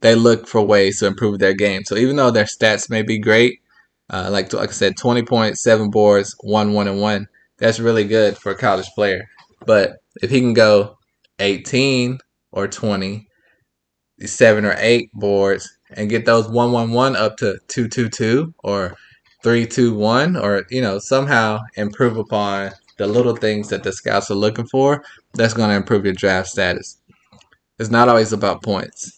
they 0.00 0.14
look 0.14 0.46
for 0.46 0.62
ways 0.62 1.00
to 1.00 1.06
improve 1.06 1.38
their 1.38 1.54
game. 1.54 1.84
So 1.84 1.96
even 1.96 2.16
though 2.16 2.30
their 2.30 2.44
stats 2.44 2.88
may 2.88 3.02
be 3.02 3.18
great, 3.18 3.60
uh, 4.08 4.28
like 4.32 4.52
like 4.52 4.70
I 4.70 4.72
said, 4.72 4.96
twenty 4.96 5.22
points, 5.22 5.62
seven 5.62 5.90
boards, 5.90 6.34
one 6.40 6.72
one 6.72 6.88
and 6.88 7.00
one, 7.00 7.28
that's 7.58 7.78
really 7.78 8.04
good 8.04 8.36
for 8.36 8.52
a 8.52 8.56
college 8.56 8.88
player. 8.94 9.28
But 9.66 9.98
if 10.22 10.30
he 10.30 10.40
can 10.40 10.54
go 10.54 10.98
eighteen 11.38 12.18
or 12.50 12.66
twenty, 12.66 13.28
seven 14.20 14.64
or 14.64 14.74
eight 14.78 15.10
boards, 15.12 15.70
and 15.90 16.10
get 16.10 16.24
those 16.24 16.48
one 16.48 16.72
one 16.72 16.90
one 16.90 17.14
up 17.16 17.36
to 17.38 17.58
two 17.68 17.86
two 17.88 18.08
two 18.08 18.54
or 18.64 18.96
three 19.42 19.66
two 19.66 19.94
one, 19.94 20.36
or 20.36 20.64
you 20.70 20.80
know 20.80 20.98
somehow 20.98 21.60
improve 21.76 22.16
upon 22.16 22.72
the 22.98 23.06
little 23.06 23.36
things 23.36 23.68
that 23.68 23.82
the 23.82 23.92
scouts 23.92 24.30
are 24.30 24.34
looking 24.34 24.66
for, 24.66 25.02
that's 25.34 25.54
going 25.54 25.70
to 25.70 25.76
improve 25.76 26.04
your 26.04 26.14
draft 26.14 26.48
status. 26.48 26.98
It's 27.78 27.90
not 27.90 28.08
always 28.08 28.32
about 28.32 28.62
points. 28.62 29.16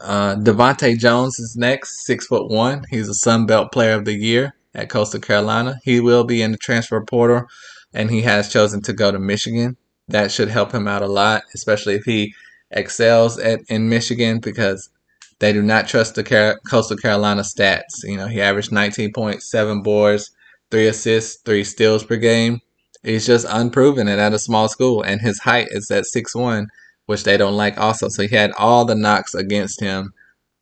Uh, 0.00 0.34
DeVante' 0.34 0.98
Jones 0.98 1.38
is 1.38 1.56
next, 1.56 2.04
six 2.04 2.26
foot 2.26 2.50
one. 2.50 2.84
He's 2.90 3.08
a 3.08 3.14
Sun 3.14 3.46
Belt 3.46 3.70
Player 3.70 3.94
of 3.94 4.04
the 4.04 4.14
Year 4.14 4.54
at 4.74 4.88
Coastal 4.88 5.20
Carolina. 5.20 5.78
He 5.84 6.00
will 6.00 6.24
be 6.24 6.42
in 6.42 6.50
the 6.50 6.58
transfer 6.58 7.00
portal, 7.04 7.44
and 7.92 8.10
he 8.10 8.22
has 8.22 8.52
chosen 8.52 8.82
to 8.82 8.92
go 8.92 9.12
to 9.12 9.18
Michigan. 9.20 9.76
That 10.08 10.32
should 10.32 10.48
help 10.48 10.72
him 10.72 10.88
out 10.88 11.02
a 11.02 11.06
lot, 11.06 11.44
especially 11.54 11.94
if 11.94 12.04
he 12.04 12.34
excels 12.72 13.38
at 13.38 13.60
in 13.68 13.88
Michigan 13.88 14.40
because 14.40 14.90
they 15.38 15.52
do 15.52 15.62
not 15.62 15.88
trust 15.88 16.14
the 16.14 16.24
Car- 16.24 16.60
Coastal 16.70 16.96
Carolina 16.96 17.42
stats. 17.42 18.02
You 18.04 18.16
know, 18.16 18.28
he 18.28 18.40
averaged 18.40 18.70
19.7 18.72 19.82
boards, 19.82 20.30
three 20.70 20.86
assists, 20.86 21.40
three 21.44 21.64
steals 21.64 22.04
per 22.04 22.16
game. 22.16 22.60
He's 23.02 23.26
just 23.26 23.46
unproven 23.48 24.08
and 24.08 24.20
at 24.20 24.32
a 24.32 24.38
small 24.38 24.68
school, 24.68 25.02
and 25.02 25.20
his 25.20 25.40
height 25.40 25.68
is 25.70 25.90
at 25.90 26.06
six 26.06 26.34
one, 26.34 26.68
which 27.06 27.24
they 27.24 27.36
don't 27.36 27.56
like 27.56 27.78
also. 27.78 28.08
So 28.08 28.22
he 28.26 28.34
had 28.34 28.52
all 28.58 28.84
the 28.84 28.94
knocks 28.94 29.34
against 29.34 29.80
him, 29.80 30.12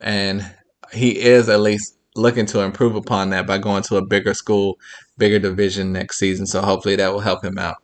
and 0.01 0.45
he 0.91 1.19
is 1.19 1.49
at 1.49 1.61
least 1.61 1.95
looking 2.15 2.45
to 2.47 2.61
improve 2.61 2.95
upon 2.95 3.29
that 3.31 3.47
by 3.47 3.57
going 3.57 3.83
to 3.83 3.97
a 3.97 4.05
bigger 4.05 4.33
school, 4.33 4.77
bigger 5.17 5.39
division 5.39 5.91
next 5.93 6.17
season. 6.19 6.45
So 6.45 6.61
hopefully 6.61 6.95
that 6.97 7.11
will 7.11 7.21
help 7.21 7.43
him 7.43 7.57
out. 7.57 7.77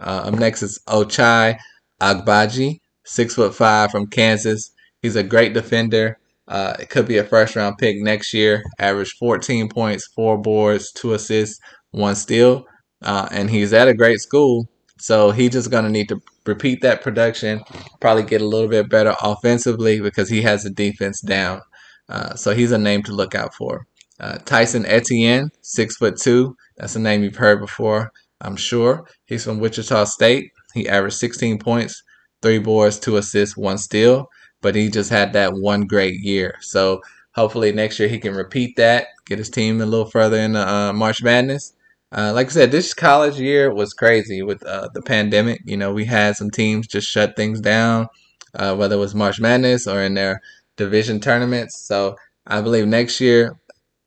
Uh, 0.00 0.22
up 0.26 0.34
next 0.34 0.62
is 0.62 0.80
Ochai 0.88 1.58
Agbaji, 2.00 2.80
six 3.04 3.34
foot 3.34 3.54
five 3.54 3.90
from 3.90 4.06
Kansas. 4.06 4.70
He's 5.02 5.16
a 5.16 5.22
great 5.22 5.54
defender. 5.54 6.18
Uh, 6.48 6.74
it 6.80 6.88
could 6.88 7.06
be 7.06 7.18
a 7.18 7.24
first 7.24 7.54
round 7.54 7.76
pick 7.78 7.96
next 8.00 8.32
year. 8.32 8.62
Averaged 8.78 9.16
14 9.18 9.68
points, 9.68 10.06
four 10.06 10.38
boards, 10.38 10.90
two 10.92 11.12
assists, 11.12 11.60
one 11.90 12.14
steal. 12.14 12.64
Uh, 13.02 13.28
and 13.30 13.50
he's 13.50 13.72
at 13.72 13.88
a 13.88 13.94
great 13.94 14.20
school. 14.20 14.68
So 14.98 15.30
he's 15.30 15.50
just 15.50 15.70
going 15.70 15.84
to 15.84 15.90
need 15.90 16.08
to 16.08 16.20
repeat 16.46 16.80
that 16.82 17.02
production, 17.02 17.62
probably 18.00 18.24
get 18.24 18.40
a 18.40 18.46
little 18.46 18.68
bit 18.68 18.88
better 18.88 19.14
offensively 19.22 20.00
because 20.00 20.28
he 20.28 20.42
has 20.42 20.64
the 20.64 20.70
defense 20.70 21.20
down. 21.20 21.60
Uh, 22.08 22.34
so 22.34 22.54
he's 22.54 22.72
a 22.72 22.78
name 22.78 23.02
to 23.04 23.12
look 23.12 23.34
out 23.34 23.54
for. 23.54 23.86
Uh, 24.18 24.38
Tyson 24.38 24.84
Etienne, 24.86 25.50
six 25.60 25.96
foot 25.96 26.16
two. 26.16 26.56
That's 26.78 26.96
a 26.96 26.98
name 26.98 27.22
you've 27.22 27.36
heard 27.36 27.60
before, 27.60 28.10
I'm 28.40 28.56
sure. 28.56 29.06
He's 29.26 29.44
from 29.44 29.60
Wichita 29.60 30.04
State. 30.04 30.50
He 30.74 30.88
averaged 30.88 31.16
16 31.16 31.58
points, 31.58 32.02
three 32.42 32.58
boards, 32.58 32.98
two 32.98 33.18
assists, 33.18 33.56
one 33.56 33.78
steal 33.78 34.28
but 34.60 34.74
he 34.74 34.88
just 34.88 35.10
had 35.10 35.32
that 35.32 35.54
one 35.54 35.82
great 35.82 36.20
year. 36.20 36.56
So 36.60 37.00
hopefully 37.32 37.72
next 37.72 37.98
year 37.98 38.08
he 38.08 38.18
can 38.18 38.34
repeat 38.34 38.76
that, 38.76 39.08
get 39.26 39.38
his 39.38 39.50
team 39.50 39.80
a 39.80 39.86
little 39.86 40.10
further 40.10 40.38
in 40.38 40.52
the 40.52 40.68
uh, 40.68 40.92
March 40.92 41.22
Madness. 41.22 41.74
Uh, 42.10 42.32
like 42.34 42.46
I 42.46 42.50
said, 42.50 42.70
this 42.70 42.94
college 42.94 43.38
year 43.38 43.72
was 43.72 43.92
crazy 43.92 44.42
with 44.42 44.64
uh, 44.64 44.88
the 44.94 45.02
pandemic. 45.02 45.60
You 45.64 45.76
know, 45.76 45.92
we 45.92 46.06
had 46.06 46.36
some 46.36 46.50
teams 46.50 46.86
just 46.86 47.08
shut 47.08 47.36
things 47.36 47.60
down, 47.60 48.08
uh, 48.54 48.74
whether 48.74 48.96
it 48.96 48.98
was 48.98 49.14
March 49.14 49.40
Madness 49.40 49.86
or 49.86 50.02
in 50.02 50.14
their 50.14 50.40
division 50.76 51.20
tournaments. 51.20 51.78
So 51.78 52.16
I 52.46 52.62
believe 52.62 52.86
next 52.86 53.20
year, 53.20 53.58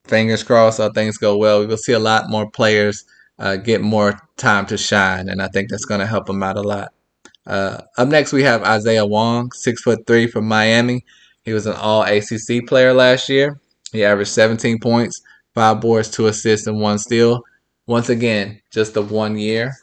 fingers 0.05 0.43
crossed, 0.43 0.79
all 0.79 0.91
things 0.91 1.17
go 1.17 1.37
well, 1.37 1.59
we 1.59 1.67
will 1.67 1.77
see 1.77 1.93
a 1.93 1.99
lot 1.99 2.29
more 2.29 2.49
players 2.49 3.05
uh, 3.37 3.55
get 3.55 3.81
more 3.81 4.19
time 4.37 4.65
to 4.67 4.77
shine, 4.77 5.29
and 5.29 5.41
I 5.41 5.47
think 5.47 5.69
that's 5.69 5.85
going 5.85 5.99
to 5.99 6.05
help 6.05 6.25
them 6.25 6.43
out 6.43 6.57
a 6.57 6.61
lot. 6.61 6.93
Uh, 7.45 7.81
up 7.97 8.07
next, 8.07 8.33
we 8.33 8.43
have 8.43 8.63
Isaiah 8.63 9.05
Wong, 9.05 9.51
six 9.51 9.81
foot 9.81 10.05
three 10.05 10.27
from 10.27 10.47
Miami. 10.47 11.03
He 11.43 11.53
was 11.53 11.65
an 11.65 11.73
All 11.73 12.03
ACC 12.03 12.67
player 12.67 12.93
last 12.93 13.29
year. 13.29 13.59
He 13.91 14.05
averaged 14.05 14.31
17 14.31 14.79
points, 14.79 15.21
five 15.53 15.81
boards, 15.81 16.09
two 16.09 16.27
assists, 16.27 16.67
and 16.67 16.79
one 16.79 16.97
steal. 16.97 17.41
Once 17.87 18.09
again, 18.09 18.61
just 18.71 18.95
a 18.95 19.01
one 19.01 19.37
year, 19.37 19.73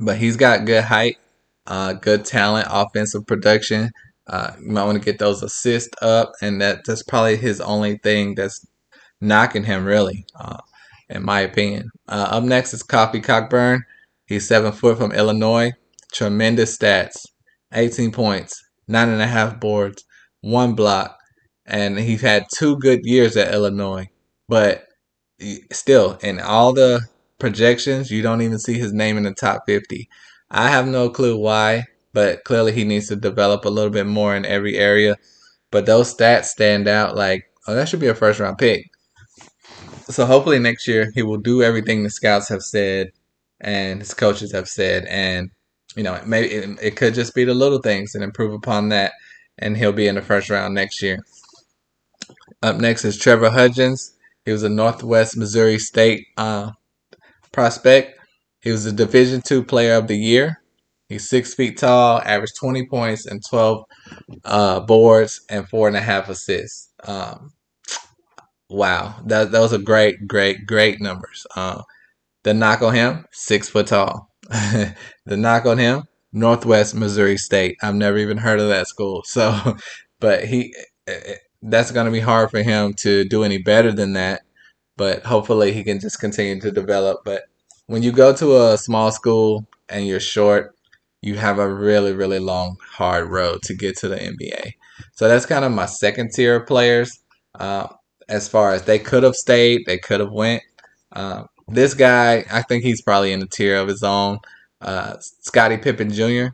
but 0.00 0.16
he's 0.16 0.36
got 0.36 0.64
good 0.64 0.84
height, 0.84 1.18
uh, 1.66 1.92
good 1.92 2.24
talent, 2.24 2.66
offensive 2.70 3.26
production. 3.26 3.90
Uh, 4.28 4.52
you 4.60 4.70
might 4.70 4.84
want 4.84 4.96
to 4.96 5.04
get 5.04 5.18
those 5.18 5.42
assists 5.42 5.90
up, 6.02 6.32
and 6.40 6.60
that 6.60 6.84
that's 6.86 7.02
probably 7.02 7.36
his 7.36 7.60
only 7.60 7.98
thing 7.98 8.36
that's 8.36 8.64
knocking 9.20 9.64
him, 9.64 9.84
really, 9.84 10.24
uh, 10.38 10.58
in 11.10 11.24
my 11.24 11.40
opinion. 11.40 11.90
Uh, 12.08 12.28
up 12.30 12.44
next 12.44 12.72
is 12.72 12.84
Kofi 12.84 13.22
Cockburn. 13.22 13.84
He's 14.26 14.46
seven 14.46 14.70
foot 14.70 14.96
from 14.96 15.10
Illinois 15.12 15.72
tremendous 16.10 16.76
stats 16.76 17.16
18 17.72 18.10
points, 18.12 18.62
nine 18.88 19.08
and 19.08 19.22
a 19.22 19.26
half 19.26 19.60
boards, 19.60 20.04
one 20.40 20.74
block, 20.74 21.16
and 21.66 21.98
he's 21.98 22.20
had 22.20 22.46
two 22.54 22.76
good 22.78 23.00
years 23.04 23.36
at 23.36 23.54
Illinois. 23.54 24.08
But 24.48 24.84
still, 25.72 26.18
in 26.22 26.40
all 26.40 26.72
the 26.72 27.02
projections, 27.38 28.10
you 28.10 28.22
don't 28.22 28.42
even 28.42 28.58
see 28.58 28.78
his 28.78 28.92
name 28.92 29.16
in 29.16 29.22
the 29.22 29.34
top 29.34 29.62
50. 29.66 30.08
I 30.50 30.68
have 30.68 30.88
no 30.88 31.10
clue 31.10 31.38
why, 31.38 31.84
but 32.12 32.42
clearly 32.44 32.72
he 32.72 32.84
needs 32.84 33.08
to 33.08 33.16
develop 33.16 33.64
a 33.64 33.70
little 33.70 33.90
bit 33.90 34.06
more 34.06 34.34
in 34.34 34.44
every 34.44 34.76
area. 34.76 35.16
But 35.70 35.86
those 35.86 36.14
stats 36.14 36.46
stand 36.46 36.88
out 36.88 37.16
like, 37.16 37.44
oh, 37.68 37.74
that 37.74 37.88
should 37.88 38.00
be 38.00 38.08
a 38.08 38.14
first 38.14 38.40
round 38.40 38.58
pick. 38.58 38.84
So 40.08 40.26
hopefully 40.26 40.58
next 40.58 40.88
year 40.88 41.12
he 41.14 41.22
will 41.22 41.38
do 41.38 41.62
everything 41.62 42.02
the 42.02 42.10
scouts 42.10 42.48
have 42.48 42.62
said 42.62 43.12
and 43.60 44.00
his 44.00 44.12
coaches 44.12 44.50
have 44.52 44.66
said 44.68 45.04
and 45.04 45.50
you 45.96 46.02
know, 46.02 46.20
maybe 46.26 46.48
it, 46.54 46.78
it 46.82 46.96
could 46.96 47.14
just 47.14 47.34
be 47.34 47.44
the 47.44 47.54
little 47.54 47.80
things 47.80 48.14
and 48.14 48.24
improve 48.24 48.52
upon 48.52 48.90
that, 48.90 49.12
and 49.58 49.76
he'll 49.76 49.92
be 49.92 50.06
in 50.06 50.14
the 50.14 50.22
first 50.22 50.50
round 50.50 50.74
next 50.74 51.02
year. 51.02 51.18
Up 52.62 52.76
next 52.76 53.04
is 53.04 53.16
Trevor 53.16 53.50
Hudgins. 53.50 54.12
He 54.44 54.52
was 54.52 54.62
a 54.62 54.68
Northwest 54.68 55.36
Missouri 55.36 55.78
State 55.78 56.26
uh, 56.36 56.72
prospect. 57.52 58.18
He 58.62 58.70
was 58.70 58.84
the 58.84 58.92
Division 58.92 59.42
two 59.42 59.64
Player 59.64 59.94
of 59.94 60.08
the 60.08 60.16
Year. 60.16 60.62
He's 61.08 61.28
six 61.28 61.54
feet 61.54 61.78
tall, 61.78 62.20
averaged 62.24 62.56
20 62.60 62.86
points 62.86 63.26
and 63.26 63.42
12 63.48 63.84
uh, 64.44 64.80
boards 64.80 65.40
and 65.50 65.68
four 65.68 65.88
and 65.88 65.96
a 65.96 66.00
half 66.00 66.28
assists. 66.28 66.90
Um, 67.04 67.52
wow, 68.68 69.16
that 69.26 69.52
those 69.52 69.72
are 69.72 69.78
great, 69.78 70.26
great, 70.26 70.66
great 70.66 71.00
numbers. 71.00 71.46
Uh, 71.56 71.82
the 72.44 72.54
knock 72.54 72.82
on 72.82 72.94
him, 72.94 73.26
six 73.32 73.68
foot 73.68 73.88
tall. 73.88 74.29
the 75.26 75.36
knock 75.36 75.64
on 75.64 75.78
him, 75.78 76.04
Northwest 76.32 76.94
Missouri 76.94 77.36
State. 77.36 77.76
I've 77.82 77.94
never 77.94 78.18
even 78.18 78.38
heard 78.38 78.60
of 78.60 78.68
that 78.68 78.88
school. 78.88 79.22
So, 79.26 79.76
but 80.18 80.44
he, 80.44 80.74
eh, 81.06 81.20
eh, 81.24 81.34
that's 81.62 81.92
going 81.92 82.06
to 82.06 82.12
be 82.12 82.20
hard 82.20 82.50
for 82.50 82.62
him 82.62 82.94
to 82.94 83.24
do 83.24 83.44
any 83.44 83.58
better 83.58 83.92
than 83.92 84.14
that. 84.14 84.42
But 84.96 85.24
hopefully 85.24 85.72
he 85.72 85.84
can 85.84 86.00
just 86.00 86.20
continue 86.20 86.60
to 86.60 86.70
develop. 86.72 87.20
But 87.24 87.44
when 87.86 88.02
you 88.02 88.12
go 88.12 88.34
to 88.34 88.72
a 88.72 88.76
small 88.76 89.12
school 89.12 89.66
and 89.88 90.06
you're 90.06 90.20
short, 90.20 90.74
you 91.22 91.36
have 91.36 91.58
a 91.58 91.72
really, 91.72 92.12
really 92.12 92.40
long, 92.40 92.76
hard 92.92 93.28
road 93.30 93.62
to 93.62 93.74
get 93.74 93.96
to 93.98 94.08
the 94.08 94.16
NBA. 94.16 94.72
So 95.14 95.28
that's 95.28 95.46
kind 95.46 95.64
of 95.64 95.72
my 95.72 95.86
second 95.86 96.32
tier 96.34 96.56
of 96.56 96.66
players. 96.66 97.20
Uh, 97.54 97.86
as 98.28 98.48
far 98.48 98.72
as 98.72 98.82
they 98.82 98.98
could 98.98 99.22
have 99.22 99.34
stayed, 99.34 99.82
they 99.86 99.98
could 99.98 100.20
have 100.20 100.32
went. 100.32 100.62
Uh, 101.12 101.44
this 101.70 101.94
guy, 101.94 102.44
I 102.50 102.62
think 102.62 102.84
he's 102.84 103.02
probably 103.02 103.32
in 103.32 103.42
a 103.42 103.46
tier 103.46 103.76
of 103.76 103.88
his 103.88 104.02
own. 104.02 104.38
Uh, 104.80 105.16
Scottie 105.20 105.76
Pippen 105.76 106.10
Jr. 106.10 106.48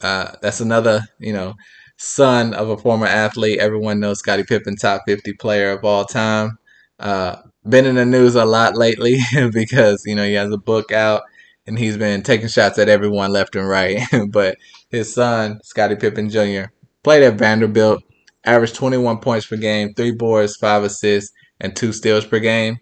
Uh, 0.00 0.32
that's 0.42 0.60
another, 0.60 1.02
you 1.18 1.32
know, 1.32 1.54
son 1.96 2.54
of 2.54 2.68
a 2.68 2.76
former 2.76 3.06
athlete. 3.06 3.58
Everyone 3.58 4.00
knows 4.00 4.18
Scottie 4.18 4.44
Pippen, 4.44 4.76
top 4.76 5.02
50 5.06 5.34
player 5.34 5.72
of 5.72 5.84
all 5.84 6.04
time. 6.04 6.58
Uh, 6.98 7.36
been 7.68 7.86
in 7.86 7.94
the 7.94 8.04
news 8.04 8.34
a 8.34 8.44
lot 8.44 8.76
lately 8.76 9.18
because, 9.52 10.02
you 10.06 10.14
know, 10.14 10.24
he 10.24 10.34
has 10.34 10.52
a 10.52 10.58
book 10.58 10.92
out 10.92 11.22
and 11.66 11.78
he's 11.78 11.96
been 11.96 12.22
taking 12.22 12.48
shots 12.48 12.78
at 12.78 12.88
everyone 12.88 13.32
left 13.32 13.54
and 13.56 13.68
right. 13.68 14.00
but 14.30 14.56
his 14.88 15.14
son, 15.14 15.60
Scottie 15.62 15.96
Pippen 15.96 16.28
Jr., 16.28 16.72
played 17.02 17.22
at 17.22 17.34
Vanderbilt, 17.34 18.02
averaged 18.44 18.74
21 18.74 19.18
points 19.18 19.46
per 19.46 19.56
game, 19.56 19.94
three 19.94 20.12
boards, 20.12 20.56
five 20.56 20.82
assists, 20.82 21.32
and 21.60 21.76
two 21.76 21.92
steals 21.92 22.24
per 22.24 22.38
game. 22.38 22.78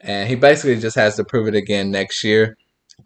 And 0.00 0.28
he 0.28 0.34
basically 0.34 0.80
just 0.80 0.96
has 0.96 1.16
to 1.16 1.24
prove 1.24 1.48
it 1.48 1.54
again 1.54 1.90
next 1.90 2.24
year. 2.24 2.56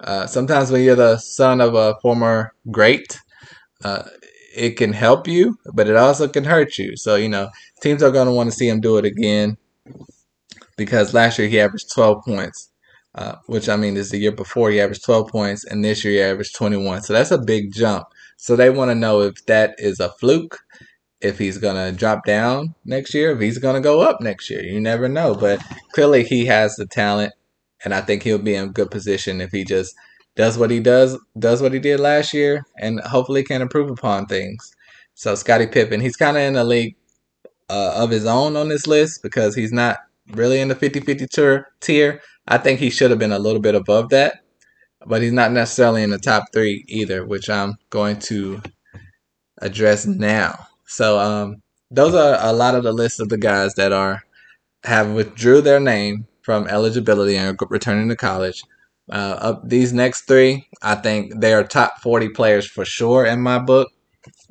Uh, 0.01 0.27
sometimes 0.27 0.71
when 0.71 0.83
you're 0.83 0.97
the 0.97 1.19
son 1.19 1.61
of 1.61 1.75
a 1.75 1.95
former 2.03 2.53
great, 2.71 3.21
uh, 3.85 4.05
it 4.55 4.77
can 4.77 4.93
help 4.93 5.27
you, 5.27 5.59
but 5.73 5.89
it 5.89 5.97
also 5.97 6.29
can 6.29 6.45
hurt 6.45 6.79
you. 6.79 6.97
So, 6.97 7.17
you 7.17 7.29
know, 7.29 7.51
teams 7.81 8.03
are 8.03 8.11
going 8.11 8.27
to 8.27 8.33
want 8.33 8.51
to 8.51 8.57
see 8.57 8.69
him 8.69 8.81
do 8.81 8.97
it 8.99 9.05
again 9.05 9.57
because 10.77 11.15
last 11.15 11.39
year 11.39 11.49
he 11.49 11.61
averaged 11.61 11.93
12 11.93 12.25
points, 12.25 12.71
uh, 13.15 13.37
which 13.47 13.69
I 13.69 13.77
mean 13.77 13.97
is 13.97 14.11
the 14.11 14.19
year 14.19 14.33
before 14.33 14.71
he 14.71 14.81
averaged 14.81 15.05
12 15.05 15.29
points, 15.29 15.65
and 15.65 15.85
this 15.85 16.05
year 16.05 16.13
he 16.15 16.21
averaged 16.33 16.57
21. 16.57 17.03
So 17.03 17.13
that's 17.13 17.31
a 17.31 17.39
big 17.39 17.73
jump. 17.73 18.07
So 18.37 18.57
they 18.57 18.71
want 18.71 18.91
to 18.91 18.95
know 18.95 19.21
if 19.23 19.45
that 19.47 19.75
is 19.79 20.01
a 20.01 20.11
fluke, 20.11 20.59
if 21.25 21.39
he's 21.39 21.57
going 21.57 21.75
to 21.75 21.97
drop 21.97 22.27
down 22.27 22.75
next 22.85 23.15
year, 23.15 23.33
if 23.33 23.41
he's 23.41 23.57
going 23.57 23.75
to 23.75 23.81
go 23.81 24.03
up 24.03 24.21
next 24.21 24.51
year. 24.51 24.63
You 24.63 24.79
never 24.79 25.09
know. 25.09 25.35
But 25.35 25.61
clearly 25.93 26.23
he 26.23 26.45
has 26.47 26.77
the 26.77 26.87
talent, 26.87 27.33
and 27.83 27.95
I 27.95 28.03
think 28.03 28.23
he'll 28.23 28.39
be 28.39 28.55
in 28.55 28.73
good 28.73 28.91
position 28.91 29.41
if 29.41 29.51
he 29.51 29.65
just 29.65 29.95
does 30.37 30.59
what 30.59 30.71
he 30.71 30.81
does, 30.81 31.19
does 31.39 31.63
what 31.63 31.73
he 31.73 31.79
did 31.79 31.99
last 31.99 32.35
year, 32.35 32.67
and 32.79 33.01
hopefully 33.01 33.43
can 33.43 33.63
improve 33.63 33.91
upon 33.91 34.27
things. 34.27 34.71
So 35.15 35.35
Scottie 35.35 35.67
Pippen, 35.67 36.01
he's 36.01 36.17
kind 36.17 36.37
of 36.37 36.43
in 36.43 36.57
a 36.57 36.65
league 36.65 36.97
uh, 37.71 37.95
of 37.97 38.11
his 38.11 38.27
own 38.27 38.57
on 38.57 38.69
this 38.69 38.87
list 38.87 39.23
because 39.23 39.55
he's 39.55 39.73
not 39.73 39.99
really 40.33 40.61
in 40.61 40.69
the 40.69 40.75
50-50 40.75 41.65
tier. 41.81 42.21
I 42.47 42.59
think 42.59 42.81
he 42.81 42.91
should 42.91 43.11
have 43.11 43.19
been 43.19 43.33
a 43.33 43.39
little 43.39 43.63
bit 43.63 43.75
above 43.75 44.11
that, 44.11 44.41
but 45.07 45.23
he's 45.23 45.33
not 45.33 45.53
necessarily 45.53 46.03
in 46.03 46.11
the 46.11 46.19
top 46.19 46.45
three 46.53 46.85
either, 46.89 47.25
which 47.25 47.49
I'm 47.49 47.77
going 47.89 48.19
to 48.21 48.61
address 49.63 50.05
now. 50.05 50.67
So 50.87 51.19
um, 51.19 51.63
those 51.91 52.15
are 52.15 52.39
a 52.41 52.53
lot 52.53 52.75
of 52.75 52.85
the 52.85 52.93
list 52.93 53.21
of 53.21 53.29
the 53.29 53.39
guys 53.39 53.75
that 53.75 53.93
are 53.93 54.23
have 54.85 55.13
withdrew 55.13 55.61
their 55.63 55.81
name 55.81 56.27
from 56.43 56.67
eligibility 56.69 57.37
and 57.37 57.57
are 57.61 57.67
returning 57.71 58.09
to 58.09 58.17
college. 58.17 58.63
Uh, 59.11 59.37
up 59.41 59.69
these 59.69 59.93
next 59.93 60.23
three, 60.23 60.67
I 60.83 60.95
think 60.95 61.41
they 61.41 61.53
are 61.55 61.65
top 61.65 62.01
40 62.03 62.31
players 62.31 62.67
for 62.67 62.85
sure 62.85 63.25
in 63.27 63.41
my 63.41 63.59
book. 63.59 63.89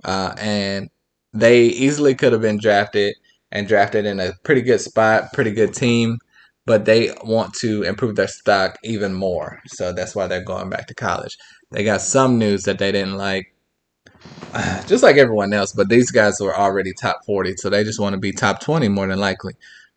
Uh, 0.03 0.33
and 0.37 0.89
they 1.33 1.65
easily 1.65 2.15
could 2.15 2.33
have 2.33 2.41
been 2.41 2.59
drafted 2.59 3.15
and 3.51 3.67
drafted 3.67 4.05
in 4.05 4.19
a 4.19 4.33
pretty 4.43 4.61
good 4.61 4.81
spot, 4.81 5.33
pretty 5.33 5.51
good 5.51 5.73
team, 5.73 6.17
but 6.65 6.85
they 6.85 7.13
want 7.23 7.53
to 7.55 7.83
improve 7.83 8.15
their 8.15 8.27
stock 8.27 8.77
even 8.83 9.13
more. 9.13 9.59
So 9.67 9.93
that's 9.93 10.15
why 10.15 10.27
they're 10.27 10.43
going 10.43 10.69
back 10.69 10.87
to 10.87 10.95
college. 10.95 11.37
They 11.71 11.83
got 11.83 12.01
some 12.01 12.37
news 12.37 12.63
that 12.63 12.79
they 12.79 12.91
didn't 12.91 13.17
like, 13.17 13.52
just 14.87 15.03
like 15.03 15.17
everyone 15.17 15.53
else, 15.53 15.73
but 15.73 15.89
these 15.89 16.11
guys 16.11 16.39
were 16.39 16.55
already 16.55 16.93
top 16.93 17.25
40, 17.25 17.55
so 17.57 17.69
they 17.69 17.83
just 17.83 17.99
want 17.99 18.13
to 18.13 18.19
be 18.19 18.31
top 18.31 18.59
20 18.61 18.87
more 18.89 19.07
than 19.07 19.19
likely. 19.19 19.53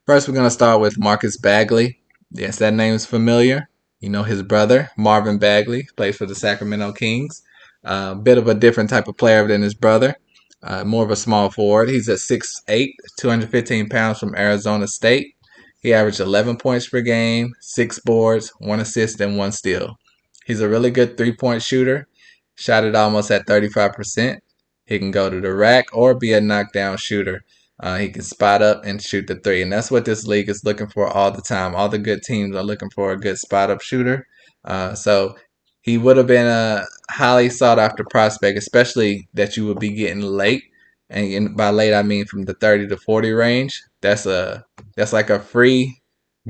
First, 0.07 0.29
we're 0.29 0.35
going 0.35 0.47
to 0.47 0.51
start 0.51 0.81
with 0.81 0.99
Marcus 0.99 1.37
Bagley. 1.37 2.01
Yes, 2.31 2.59
that 2.59 2.75
name 2.75 2.95
is 2.95 3.05
familiar. 3.05 3.69
You 4.01 4.11
know 4.11 4.23
his 4.23 4.43
brother, 4.43 4.91
Marvin 4.97 5.39
Bagley, 5.39 5.89
plays 5.97 6.17
for 6.17 6.27
the 6.27 6.35
Sacramento 6.35 6.93
Kings. 6.93 7.43
A 7.85 7.91
uh, 7.91 8.15
bit 8.15 8.39
of 8.39 8.49
a 8.49 8.55
different 8.55 8.91
type 8.91 9.09
of 9.09 9.17
player 9.17 9.47
than 9.47 9.63
his 9.63 9.75
brother. 9.75 10.17
Uh, 10.63 10.85
more 10.85 11.05
of 11.05 11.11
a 11.11 11.17
small 11.17 11.51
forward. 11.51 11.89
He's 11.89 12.09
at 12.09 12.19
6'8", 12.19 12.89
215 13.19 13.89
pounds 13.89 14.19
from 14.19 14.35
Arizona 14.35 14.87
State. 14.89 15.35
He 15.81 15.95
averaged 15.95 16.21
11 16.21 16.57
points 16.57 16.89
per 16.89 17.01
game, 17.01 17.53
six 17.61 17.99
boards, 18.01 18.53
one 18.59 18.81
assist, 18.81 19.21
and 19.21 19.37
one 19.37 19.53
steal. 19.53 19.99
He's 20.45 20.61
a 20.61 20.69
really 20.69 20.91
good 20.91 21.17
three-point 21.17 21.63
shooter. 21.63 22.09
Shot 22.57 22.85
it 22.85 22.95
almost 22.97 23.31
at 23.31 23.47
35%. 23.47 24.39
He 24.87 24.99
can 24.99 25.11
go 25.11 25.31
to 25.31 25.41
the 25.41 25.55
rack 25.55 25.87
or 25.93 26.15
be 26.15 26.33
a 26.33 26.41
knockdown 26.41 26.97
shooter. 26.97 27.45
Uh, 27.79 27.99
he 27.99 28.09
can 28.09 28.23
spot 28.23 28.63
up 28.63 28.85
and 28.85 29.03
shoot 29.03 29.27
the 29.27 29.35
three, 29.37 29.63
and 29.63 29.73
that's 29.73 29.91
what 29.91 30.07
this 30.07 30.27
league 30.27 30.49
is 30.49 30.65
looking 30.65 30.87
for 30.87 31.07
all 31.07 31.31
the 31.31 31.43
time. 31.43 31.75
All 31.75 31.89
the 31.89 31.99
good 31.99 32.23
teams 32.23 32.57
are 32.57 32.63
looking 32.63 32.91
for 32.91 33.13
a 33.13 33.19
good 33.19 33.39
spot 33.39 33.71
up 33.71 33.83
shooter. 33.83 34.27
Uh, 34.65 34.95
so 34.95 35.37
he 35.83 35.99
would 35.99 36.17
have 36.17 36.27
been 36.27 36.47
a 36.47 36.85
highly 37.11 37.51
sought 37.51 37.79
after 37.79 38.05
prospect, 38.05 38.59
especially 38.59 39.29
that 39.35 39.57
you 39.57 39.67
would 39.67 39.79
be 39.79 39.91
getting 39.91 40.23
late. 40.23 40.65
And 41.11 41.57
by 41.57 41.71
late, 41.71 41.95
I 41.95 42.03
mean 42.03 42.25
from 42.25 42.43
the 42.45 42.55
30 42.55 42.89
to 42.89 42.97
40 42.97 43.33
range. 43.33 43.83
That's 44.01 44.27
a 44.27 44.65
that's 44.97 45.13
like 45.13 45.31
a 45.31 45.39
free, 45.39 46.01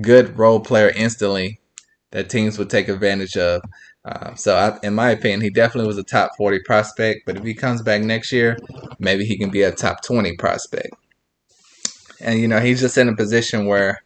good 0.01 0.39
role 0.39 0.61
player 0.61 0.91
instantly 0.95 1.61
that 2.13 2.31
teams 2.31 2.59
would 2.59 2.71
take 2.71 2.89
advantage 2.89 3.37
of. 3.37 3.61
Uh, 4.07 4.35
so, 4.37 4.57
I, 4.57 4.79
in 4.87 4.95
my 4.95 5.11
opinion, 5.11 5.41
he 5.41 5.51
definitely 5.51 5.89
was 5.89 5.99
a 5.99 6.05
top 6.05 6.31
40 6.39 6.61
prospect. 6.65 7.23
But 7.27 7.37
if 7.37 7.45
he 7.45 7.55
comes 7.55 7.83
back 7.83 8.03
next 8.03 8.33
year, 8.33 8.57
maybe 9.01 9.25
he 9.25 9.37
can 9.37 9.51
be 9.51 9.63
a 9.63 9.73
top 9.73 10.03
20 10.05 10.37
prospect. 10.37 10.95
And, 12.21 12.39
you 12.39 12.49
know, 12.49 12.61
he's 12.61 12.81
just 12.81 12.97
in 12.97 13.09
a 13.09 13.17
position 13.17 13.67
where 13.67 14.01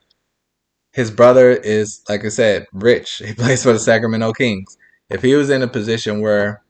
his 0.92 1.10
brother 1.10 1.50
is, 1.50 2.02
like 2.08 2.24
I 2.24 2.28
said, 2.28 2.66
rich. 2.72 3.22
He 3.26 3.34
plays 3.34 3.62
for 3.62 3.72
the 3.72 3.78
Sacramento 3.78 4.32
Kings. 4.32 4.76
If 5.10 5.22
he 5.22 5.34
was 5.34 5.50
in 5.50 5.62
a 5.62 5.68
position 5.68 6.20
where 6.20 6.62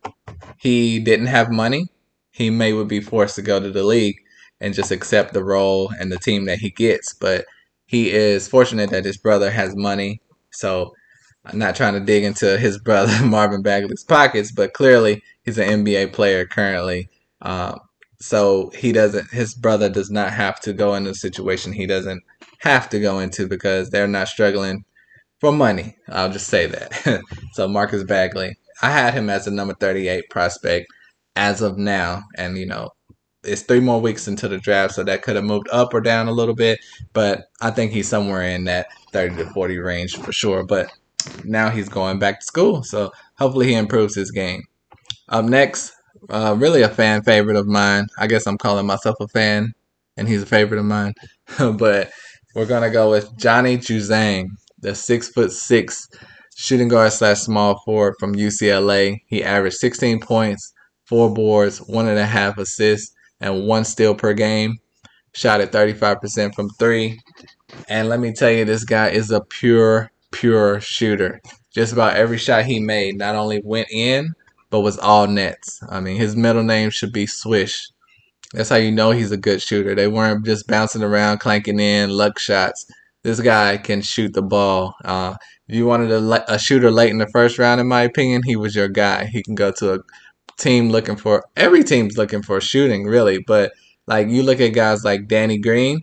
he 0.59 1.01
didn't 1.01 1.27
have 1.27 1.51
money, 1.51 1.87
he 2.33 2.51
may 2.51 2.73
would 2.73 2.89
be 2.89 3.01
forced 3.01 3.37
to 3.37 3.43
go 3.43 3.61
to 3.61 3.71
the 3.71 3.85
league 3.85 4.17
and 4.61 4.75
just 4.75 4.91
accept 4.91 5.35
the 5.35 5.45
role 5.45 5.91
and 6.01 6.13
the 6.13 6.19
team 6.19 6.47
that 6.47 6.59
he 6.59 6.71
gets. 6.71 7.15
But 7.15 7.47
he 7.87 8.11
is 8.13 8.49
fortunate 8.49 8.91
that 8.91 9.05
his 9.05 9.19
brother 9.19 9.51
has 9.51 9.77
money. 9.77 10.21
So 10.53 10.95
I'm 11.45 11.59
not 11.59 11.75
trying 11.75 11.95
to 11.95 12.01
dig 12.01 12.25
into 12.25 12.59
his 12.59 12.79
brother 12.79 13.25
Marvin 13.25 13.63
Bagley's 13.63 14.05
pockets, 14.05 14.53
but 14.53 14.75
clearly 14.75 15.23
he's 15.45 15.59
an 15.59 15.85
NBA 15.85 16.13
player 16.13 16.47
currently. 16.47 17.09
Um, 17.43 17.81
so 18.21 18.71
he 18.77 18.93
doesn't. 18.93 19.31
His 19.31 19.55
brother 19.55 19.89
does 19.89 20.11
not 20.11 20.33
have 20.33 20.61
to 20.61 20.73
go 20.73 20.95
into 20.95 21.11
a 21.11 21.15
situation 21.15 21.73
he 21.73 21.87
doesn't 21.87 22.23
have 22.59 22.89
to 22.91 23.01
go 23.01 23.19
into 23.19 23.47
because 23.47 23.91
they're 23.91 24.07
not 24.07 24.29
struggling 24.29 24.85
for 25.41 25.51
money. 25.51 25.97
I'll 26.09 26.31
just 26.31 26.49
say 26.49 26.67
that. 26.67 27.23
so 27.55 27.67
Marcus 27.67 28.05
Bagley, 28.05 28.57
I 28.83 28.91
had 28.91 29.15
him 29.15 29.31
as 29.31 29.47
a 29.47 29.51
number 29.51 29.75
38 29.75 30.29
prospect 30.29 30.87
as 31.37 31.63
of 31.63 31.79
now, 31.79 32.25
and 32.37 32.59
you 32.59 32.67
know 32.67 32.91
it's 33.43 33.63
three 33.63 33.81
more 33.81 34.01
weeks 34.01 34.29
into 34.29 34.49
the 34.49 34.59
draft, 34.59 34.95
so 34.95 35.03
that 35.05 35.23
could 35.23 35.37
have 35.37 35.45
moved 35.45 35.69
up 35.73 35.95
or 35.95 36.03
down 36.03 36.29
a 36.29 36.33
little 36.33 36.55
bit. 36.55 36.79
But 37.15 37.47
I 37.63 37.71
think 37.71 37.93
he's 37.93 38.09
somewhere 38.09 38.43
in 38.43 38.65
that 38.65 38.89
30 39.13 39.37
to 39.37 39.47
40 39.51 39.79
range 39.79 40.17
for 40.17 40.33
sure. 40.33 40.63
But 40.63 40.93
now 41.45 41.71
he's 41.71 41.89
going 41.89 42.19
back 42.19 42.41
to 42.41 42.47
school, 42.47 42.83
so 42.83 43.13
hopefully 43.39 43.69
he 43.69 43.75
improves 43.75 44.15
his 44.15 44.31
game. 44.31 44.63
Up 45.29 45.45
next, 45.45 45.93
uh, 46.29 46.55
really 46.59 46.83
a 46.83 46.89
fan 46.89 47.23
favorite 47.23 47.57
of 47.57 47.67
mine. 47.67 48.07
I 48.19 48.27
guess 48.27 48.47
I'm 48.47 48.59
calling 48.59 48.87
myself 48.87 49.17
a 49.21 49.29
fan, 49.29 49.73
and 50.17 50.29
he's 50.29 50.43
a 50.43 50.47
favorite 50.47 50.79
of 50.79 50.87
mine. 50.87 51.15
but 51.59 52.11
we're 52.55 52.67
gonna 52.67 52.91
go 52.91 53.11
with 53.11 53.37
Johnny 53.39 53.79
Juzang, 53.79 54.49
the 54.81 54.95
six 54.95 55.29
foot 55.29 55.53
six 55.53 56.09
shooting 56.61 56.89
guard 56.89 57.13
slash 57.13 57.41
small 57.41 57.79
forward 57.85 58.15
from 58.19 58.35
UCLA. 58.35 59.23
He 59.27 59.43
averaged 59.43 59.77
16 59.77 60.21
points, 60.21 60.73
four 61.05 61.33
boards, 61.33 61.79
one 61.79 62.07
and 62.07 62.19
a 62.19 62.27
half 62.27 62.59
assists, 62.59 63.15
and 63.41 63.67
one 63.67 63.85
steal 63.85 64.15
per 64.15 64.35
game. 64.35 64.79
Shot 65.33 65.61
at 65.61 65.73
35% 65.73 66.55
from 66.55 66.69
three. 66.71 67.21
And 67.89 68.09
let 68.09 68.21
me 68.21 68.33
tell 68.33 68.51
you, 68.51 68.65
this 68.65 68.85
guy 68.85 69.09
is 69.09 69.31
a 69.31 69.41
pure, 69.41 70.11
pure 70.31 70.81
shooter. 70.81 71.41
Just 71.73 71.93
about 71.93 72.17
every 72.17 72.39
shot 72.39 72.65
he 72.65 72.81
made 72.81 73.17
not 73.17 73.37
only 73.37 73.61
went 73.65 73.89
in, 73.91 74.35
but 74.71 74.81
was 74.81 74.99
all 74.99 75.27
nets. 75.27 75.81
I 75.89 76.01
mean, 76.01 76.17
his 76.17 76.37
middle 76.37 76.63
name 76.63 76.91
should 76.91 77.13
be 77.13 77.27
Swish. 77.27 77.91
That's 78.53 78.69
how 78.69 78.77
you 78.77 78.91
know 78.91 79.13
he's 79.13 79.31
a 79.33 79.37
good 79.37 79.63
shooter. 79.63 79.95
They 79.95 80.09
weren't 80.09 80.45
just 80.45 80.67
bouncing 80.67 81.03
around, 81.03 81.39
clanking 81.39 81.79
in 81.79 82.11
luck 82.11 82.39
shots. 82.39 82.87
This 83.23 83.41
guy 83.41 83.77
can 83.77 84.01
shoot 84.01 84.33
the 84.33 84.43
ball. 84.43 84.95
Uh, 85.05 85.35
if 85.69 85.77
you 85.77 85.87
wanted 85.87 86.11
a, 86.11 86.53
a 86.53 86.59
shooter 86.59 86.91
late 86.91 87.11
in 87.11 87.19
the 87.19 87.29
first 87.29 87.59
round, 87.59 87.81
in 87.81 87.87
my 87.87 88.03
opinion, 88.03 88.43
he 88.45 88.57
was 88.57 88.75
your 88.75 88.89
guy. 88.89 89.27
He 89.27 89.43
can 89.43 89.55
go 89.55 89.71
to 89.73 89.95
a 89.95 89.99
team 90.57 90.91
looking 90.91 91.17
for 91.17 91.45
every 91.57 91.85
team's 91.85 92.17
looking 92.17 92.43
for 92.43 92.61
shooting 92.61 93.05
really, 93.05 93.39
but 93.47 93.73
like 94.07 94.29
you 94.29 94.43
look 94.43 94.61
at 94.61 94.69
guys 94.71 95.05
like 95.05 95.29
Danny 95.29 95.59
Green, 95.59 96.03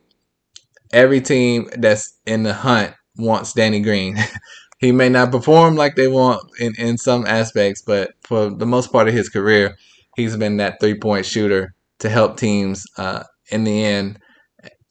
every 0.93 1.21
team 1.21 1.69
that's 1.77 2.17
in 2.25 2.43
the 2.43 2.53
hunt 2.53 2.93
wants 3.17 3.53
Danny 3.53 3.79
Green. 3.79 4.17
he 4.77 4.91
may 4.91 5.09
not 5.09 5.31
perform 5.31 5.75
like 5.75 5.95
they 5.95 6.07
want 6.07 6.41
in, 6.59 6.75
in 6.75 6.97
some 6.97 7.25
aspects, 7.25 7.81
but 7.81 8.11
for 8.21 8.49
the 8.49 8.65
most 8.65 8.91
part 8.91 9.07
of 9.07 9.13
his 9.13 9.29
career, 9.29 9.75
he's 10.15 10.37
been 10.37 10.57
that 10.57 10.79
three 10.79 10.95
point 10.95 11.25
shooter 11.25 11.73
to 11.99 12.09
help 12.09 12.37
teams 12.37 12.85
uh, 12.97 13.23
in 13.51 13.63
the 13.63 13.83
end. 13.83 14.19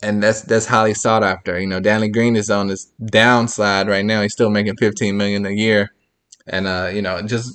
And 0.02 0.22
that's 0.22 0.42
that's 0.42 0.66
highly 0.66 0.94
sought 0.94 1.24
after. 1.24 1.58
You 1.58 1.66
know, 1.66 1.80
Danny 1.80 2.08
Green 2.08 2.36
is 2.36 2.50
on 2.50 2.66
this 2.66 2.84
downside 3.06 3.88
right 3.88 4.04
now. 4.04 4.20
He's 4.22 4.34
still 4.34 4.50
making 4.50 4.76
15 4.76 5.16
million 5.16 5.46
a 5.46 5.50
year, 5.50 5.90
and 6.46 6.66
uh, 6.66 6.90
you 6.92 7.02
know, 7.02 7.22
just 7.22 7.52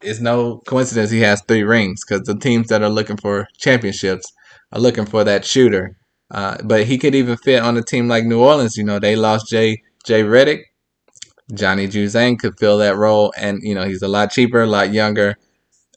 it's 0.00 0.20
no 0.20 0.58
coincidence 0.66 1.10
he 1.10 1.20
has 1.20 1.42
three 1.42 1.62
rings 1.62 2.04
because 2.04 2.26
the 2.26 2.38
teams 2.38 2.68
that 2.68 2.82
are 2.82 2.90
looking 2.90 3.16
for 3.16 3.48
championships 3.58 4.32
are 4.72 4.80
looking 4.80 5.06
for 5.06 5.24
that 5.24 5.44
shooter. 5.44 5.96
Uh, 6.30 6.56
but 6.64 6.84
he 6.84 6.98
could 6.98 7.14
even 7.14 7.36
fit 7.36 7.62
on 7.62 7.76
a 7.76 7.82
team 7.82 8.08
like 8.08 8.24
New 8.24 8.40
Orleans. 8.40 8.76
You 8.76 8.84
know, 8.84 8.98
they 8.98 9.16
lost 9.16 9.48
Jay 9.48 9.82
Jay 10.04 10.22
Redick, 10.22 10.64
Johnny 11.52 11.88
Juzang 11.88 12.38
could 12.38 12.58
fill 12.58 12.78
that 12.78 12.96
role, 12.96 13.32
and 13.36 13.62
you 13.62 13.74
know 13.74 13.84
he's 13.84 14.02
a 14.02 14.08
lot 14.08 14.30
cheaper, 14.30 14.62
a 14.62 14.66
lot 14.66 14.92
younger, 14.92 15.36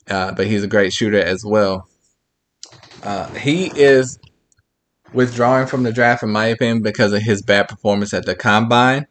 uh, 0.10 0.32
but 0.34 0.48
he's 0.48 0.64
a 0.64 0.68
great 0.68 0.94
shooter 0.94 1.20
as 1.20 1.46
well. 1.46 1.88
Uh, 3.04 3.32
he 3.34 3.72
is 3.76 4.20
withdrawing 5.14 5.68
from 5.68 5.84
the 5.84 5.92
draft, 5.92 6.24
in 6.24 6.30
my 6.30 6.48
opinion, 6.48 6.82
because 6.82 7.14
of 7.14 7.22
his 7.22 7.42
bad 7.42 7.70
performance 7.70 8.14
at 8.14 8.26
the 8.26 8.36
combine. 8.36 9.08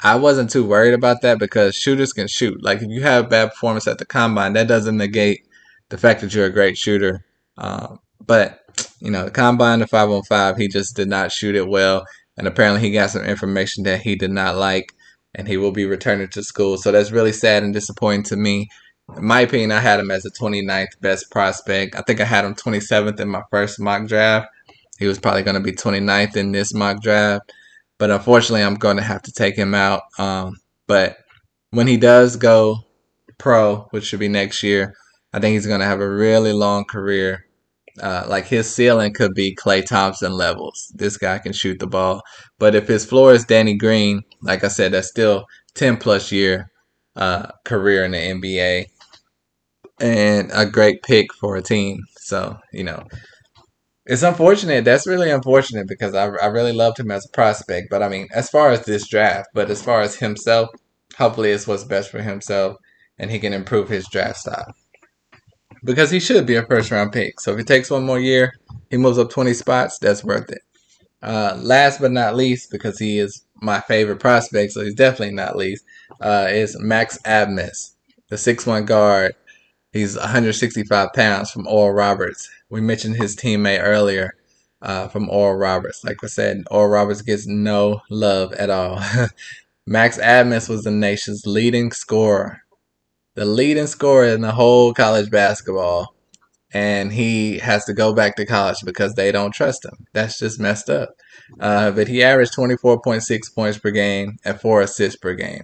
I 0.00 0.16
wasn't 0.16 0.50
too 0.50 0.64
worried 0.64 0.94
about 0.94 1.22
that 1.22 1.38
because 1.38 1.74
shooters 1.74 2.12
can 2.12 2.28
shoot. 2.28 2.62
Like 2.62 2.82
if 2.82 2.88
you 2.88 3.02
have 3.02 3.28
bad 3.28 3.50
performance 3.50 3.88
at 3.88 3.98
the 3.98 4.06
combine, 4.06 4.52
that 4.52 4.68
doesn't 4.68 4.96
negate 4.96 5.46
the 5.88 5.98
fact 5.98 6.20
that 6.20 6.32
you're 6.34 6.46
a 6.46 6.52
great 6.52 6.78
shooter. 6.78 7.24
Um, 7.56 7.98
but 8.24 8.60
you 9.00 9.10
know, 9.10 9.24
the 9.24 9.30
combine, 9.30 9.80
the 9.80 9.86
five 9.86 10.10
on 10.10 10.22
five, 10.22 10.56
he 10.56 10.68
just 10.68 10.94
did 10.94 11.08
not 11.08 11.32
shoot 11.32 11.56
it 11.56 11.68
well, 11.68 12.04
and 12.38 12.46
apparently 12.46 12.80
he 12.80 12.92
got 12.92 13.10
some 13.10 13.24
information 13.24 13.84
that 13.84 14.00
he 14.00 14.14
did 14.14 14.30
not 14.30 14.56
like, 14.56 14.94
and 15.34 15.48
he 15.48 15.56
will 15.56 15.72
be 15.72 15.84
returning 15.84 16.28
to 16.28 16.42
school. 16.42 16.78
So 16.78 16.92
that's 16.92 17.10
really 17.10 17.32
sad 17.32 17.62
and 17.62 17.74
disappointing 17.74 18.22
to 18.24 18.36
me. 18.36 18.68
In 19.16 19.26
my 19.26 19.40
opinion, 19.40 19.72
I 19.72 19.80
had 19.80 20.00
him 20.00 20.10
as 20.10 20.22
the 20.22 20.30
29th 20.30 21.00
best 21.00 21.30
prospect. 21.30 21.96
I 21.96 22.02
think 22.02 22.20
I 22.20 22.24
had 22.24 22.44
him 22.44 22.54
27th 22.54 23.18
in 23.18 23.28
my 23.28 23.42
first 23.50 23.80
mock 23.80 24.06
draft. 24.06 24.48
He 24.98 25.06
was 25.06 25.18
probably 25.18 25.42
going 25.42 25.56
to 25.56 25.60
be 25.60 25.72
29th 25.72 26.36
in 26.36 26.52
this 26.52 26.72
mock 26.72 27.02
draft. 27.02 27.52
But 27.98 28.10
unfortunately, 28.10 28.62
I'm 28.62 28.76
going 28.76 28.96
to 28.96 29.02
have 29.02 29.22
to 29.22 29.32
take 29.32 29.56
him 29.56 29.74
out. 29.74 30.02
Um, 30.18 30.56
but 30.86 31.18
when 31.70 31.88
he 31.88 31.96
does 31.96 32.36
go 32.36 32.78
pro, 33.38 33.88
which 33.90 34.04
should 34.04 34.20
be 34.20 34.28
next 34.28 34.62
year, 34.62 34.94
I 35.32 35.40
think 35.40 35.54
he's 35.54 35.66
going 35.66 35.80
to 35.80 35.86
have 35.86 36.00
a 36.00 36.08
really 36.08 36.52
long 36.52 36.84
career. 36.84 37.44
Uh, 38.00 38.24
like 38.28 38.46
his 38.46 38.72
ceiling 38.72 39.12
could 39.12 39.34
be 39.34 39.54
Klay 39.54 39.84
Thompson 39.84 40.32
levels. 40.32 40.92
This 40.94 41.16
guy 41.16 41.38
can 41.38 41.52
shoot 41.52 41.78
the 41.78 41.86
ball. 41.86 42.22
But 42.58 42.74
if 42.74 42.88
his 42.88 43.04
floor 43.04 43.32
is 43.32 43.44
Danny 43.44 43.76
Green, 43.76 44.22
like 44.42 44.64
I 44.64 44.68
said, 44.68 44.92
that's 44.92 45.08
still 45.08 45.46
10 45.74 45.96
plus 45.96 46.32
year 46.32 46.70
uh, 47.16 47.50
career 47.64 48.04
in 48.04 48.12
the 48.12 48.18
NBA 48.18 48.86
and 50.00 50.50
a 50.54 50.66
great 50.66 51.02
pick 51.02 51.32
for 51.34 51.56
a 51.56 51.62
team. 51.62 52.04
So, 52.16 52.58
you 52.72 52.84
know, 52.84 53.04
it's 54.06 54.22
unfortunate. 54.22 54.84
That's 54.84 55.06
really 55.06 55.30
unfortunate 55.30 55.86
because 55.86 56.14
I, 56.14 56.26
I 56.26 56.46
really 56.46 56.72
loved 56.72 56.98
him 56.98 57.10
as 57.10 57.26
a 57.26 57.30
prospect. 57.30 57.88
But 57.90 58.02
I 58.02 58.08
mean, 58.08 58.28
as 58.34 58.48
far 58.48 58.70
as 58.70 58.84
this 58.84 59.08
draft, 59.08 59.50
but 59.54 59.70
as 59.70 59.82
far 59.82 60.00
as 60.00 60.16
himself, 60.16 60.70
hopefully 61.16 61.50
it's 61.50 61.66
what's 61.66 61.84
best 61.84 62.10
for 62.10 62.22
himself 62.22 62.76
and 63.18 63.30
he 63.30 63.38
can 63.38 63.52
improve 63.52 63.88
his 63.88 64.08
draft 64.08 64.38
style. 64.38 64.72
Because 65.84 66.10
he 66.10 66.20
should 66.20 66.46
be 66.46 66.56
a 66.56 66.64
first 66.64 66.90
round 66.90 67.12
pick. 67.12 67.40
So 67.40 67.52
if 67.52 67.58
he 67.58 67.64
takes 67.64 67.90
one 67.90 68.04
more 68.04 68.18
year, 68.18 68.54
he 68.90 68.96
moves 68.96 69.18
up 69.18 69.30
20 69.30 69.54
spots, 69.54 69.98
that's 69.98 70.24
worth 70.24 70.50
it. 70.50 70.62
Uh, 71.22 71.58
last 71.60 72.00
but 72.00 72.12
not 72.12 72.36
least, 72.36 72.70
because 72.70 72.98
he 72.98 73.18
is 73.18 73.44
my 73.60 73.80
favorite 73.80 74.20
prospect, 74.20 74.72
so 74.72 74.82
he's 74.82 74.94
definitely 74.94 75.34
not 75.34 75.56
least, 75.56 75.84
uh, 76.20 76.46
is 76.48 76.78
Max 76.78 77.18
Abmas, 77.24 77.94
the 78.28 78.38
six-one 78.38 78.84
guard. 78.84 79.34
He's 79.92 80.16
165 80.16 81.12
pounds 81.14 81.50
from 81.50 81.66
Oral 81.66 81.94
Roberts. 81.94 82.48
We 82.70 82.80
mentioned 82.80 83.16
his 83.16 83.34
teammate 83.36 83.82
earlier 83.82 84.34
uh, 84.82 85.08
from 85.08 85.28
Oral 85.30 85.56
Roberts. 85.56 86.04
Like 86.04 86.18
I 86.22 86.26
said, 86.26 86.64
Oral 86.70 86.90
Roberts 86.90 87.22
gets 87.22 87.46
no 87.46 88.02
love 88.10 88.52
at 88.52 88.70
all. 88.70 89.02
Max 89.86 90.18
Abmas 90.18 90.68
was 90.68 90.84
the 90.84 90.90
nation's 90.90 91.46
leading 91.46 91.90
scorer, 91.92 92.60
the 93.38 93.44
leading 93.44 93.86
scorer 93.86 94.26
in 94.26 94.40
the 94.40 94.50
whole 94.50 94.92
college 94.92 95.30
basketball. 95.30 96.12
And 96.72 97.12
he 97.12 97.58
has 97.58 97.84
to 97.84 97.94
go 97.94 98.12
back 98.12 98.34
to 98.36 98.44
college 98.44 98.78
because 98.84 99.14
they 99.14 99.30
don't 99.30 99.54
trust 99.54 99.84
him. 99.84 100.06
That's 100.12 100.40
just 100.40 100.58
messed 100.58 100.90
up. 100.90 101.10
Uh, 101.60 101.92
but 101.92 102.08
he 102.08 102.22
averaged 102.22 102.54
24.6 102.54 103.54
points 103.54 103.78
per 103.78 103.90
game 103.90 104.38
and 104.44 104.60
four 104.60 104.82
assists 104.82 105.18
per 105.18 105.34
game. 105.34 105.62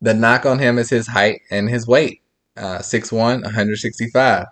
The 0.00 0.12
knock 0.12 0.44
on 0.44 0.58
him 0.58 0.76
is 0.76 0.90
his 0.90 1.06
height 1.06 1.40
and 1.52 1.70
his 1.70 1.86
weight. 1.86 2.20
Uh, 2.56 2.78
6'1, 2.78 3.42
165 3.42 4.46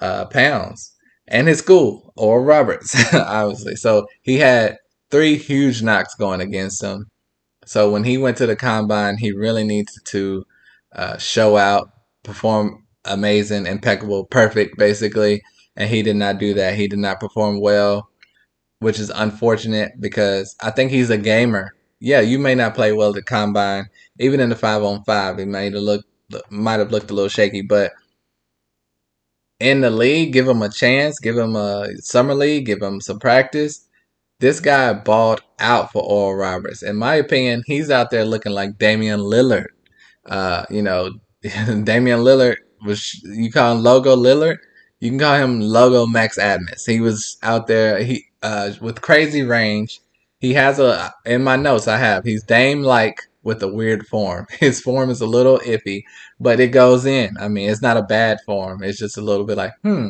uh, 0.00 0.24
pounds, 0.26 0.92
and 1.28 1.46
his 1.46 1.58
school, 1.58 2.12
Oral 2.16 2.44
Roberts, 2.44 2.94
obviously. 3.14 3.76
So 3.76 4.06
he 4.22 4.38
had 4.38 4.78
three 5.10 5.36
huge 5.36 5.82
knocks 5.82 6.14
going 6.14 6.40
against 6.40 6.82
him. 6.82 7.06
So 7.66 7.90
when 7.90 8.04
he 8.04 8.16
went 8.16 8.38
to 8.38 8.46
the 8.46 8.56
combine, 8.56 9.18
he 9.18 9.30
really 9.30 9.62
needed 9.62 9.94
to 10.06 10.46
uh, 10.94 11.18
show 11.18 11.56
out, 11.56 11.90
perform 12.22 12.86
amazing, 13.04 13.66
impeccable, 13.66 14.24
perfect, 14.24 14.76
basically. 14.78 15.42
And 15.76 15.88
he 15.88 16.02
did 16.02 16.16
not 16.16 16.38
do 16.38 16.54
that. 16.54 16.74
He 16.74 16.88
did 16.88 16.98
not 16.98 17.20
perform 17.20 17.60
well, 17.60 18.08
which 18.80 18.98
is 18.98 19.10
unfortunate 19.10 19.92
because 20.00 20.56
I 20.60 20.70
think 20.70 20.90
he's 20.90 21.10
a 21.10 21.18
gamer. 21.18 21.74
Yeah, 22.00 22.20
you 22.20 22.38
may 22.38 22.54
not 22.54 22.74
play 22.74 22.92
well 22.92 23.16
at 23.16 23.26
combine, 23.26 23.86
even 24.18 24.40
in 24.40 24.48
the 24.48 24.56
five 24.56 24.82
on 24.82 25.04
five. 25.04 25.38
It 25.38 25.46
may 25.46 25.70
look 25.70 26.04
might 26.48 26.78
have 26.78 26.92
looked 26.92 27.10
a 27.10 27.14
little 27.14 27.28
shaky, 27.28 27.62
but 27.62 27.92
in 29.58 29.82
the 29.82 29.90
league, 29.90 30.32
give 30.32 30.48
him 30.48 30.62
a 30.62 30.70
chance, 30.70 31.18
give 31.18 31.36
him 31.36 31.54
a 31.54 31.88
summer 31.98 32.34
league, 32.34 32.66
give 32.66 32.80
him 32.82 33.00
some 33.00 33.18
practice. 33.18 33.86
This 34.40 34.58
guy 34.58 34.94
balled 34.94 35.42
out 35.58 35.92
for 35.92 36.02
Oral 36.02 36.34
Roberts. 36.34 36.82
In 36.82 36.96
my 36.96 37.16
opinion, 37.16 37.62
he's 37.66 37.90
out 37.90 38.10
there 38.10 38.24
looking 38.24 38.52
like 38.52 38.78
Damian 38.78 39.20
Lillard. 39.20 39.66
Uh, 40.26 40.64
you 40.70 40.82
know, 40.82 41.10
Damian 41.42 42.20
Lillard 42.20 42.56
was 42.84 43.22
you 43.24 43.50
call 43.50 43.76
him 43.76 43.82
Logo 43.82 44.16
Lillard. 44.16 44.58
You 45.00 45.10
can 45.10 45.18
call 45.18 45.36
him 45.36 45.60
Logo 45.60 46.06
Max 46.06 46.38
Abmas. 46.38 46.86
He 46.86 47.00
was 47.00 47.38
out 47.42 47.66
there 47.66 48.02
he 48.02 48.26
uh, 48.42 48.72
with 48.80 49.00
crazy 49.00 49.42
range. 49.42 50.00
He 50.38 50.54
has 50.54 50.78
a 50.78 51.12
in 51.24 51.42
my 51.44 51.56
notes 51.56 51.88
I 51.88 51.98
have 51.98 52.24
he's 52.24 52.44
Dame 52.44 52.82
like 52.82 53.20
with 53.42 53.62
a 53.62 53.68
weird 53.68 54.06
form. 54.06 54.46
His 54.60 54.80
form 54.80 55.10
is 55.10 55.20
a 55.20 55.26
little 55.26 55.58
iffy, 55.60 56.02
but 56.38 56.60
it 56.60 56.68
goes 56.68 57.06
in. 57.06 57.36
I 57.38 57.48
mean, 57.48 57.70
it's 57.70 57.82
not 57.82 57.96
a 57.96 58.02
bad 58.02 58.38
form. 58.44 58.82
It's 58.82 58.98
just 58.98 59.16
a 59.16 59.22
little 59.22 59.46
bit 59.46 59.56
like, 59.56 59.72
hmm. 59.82 60.08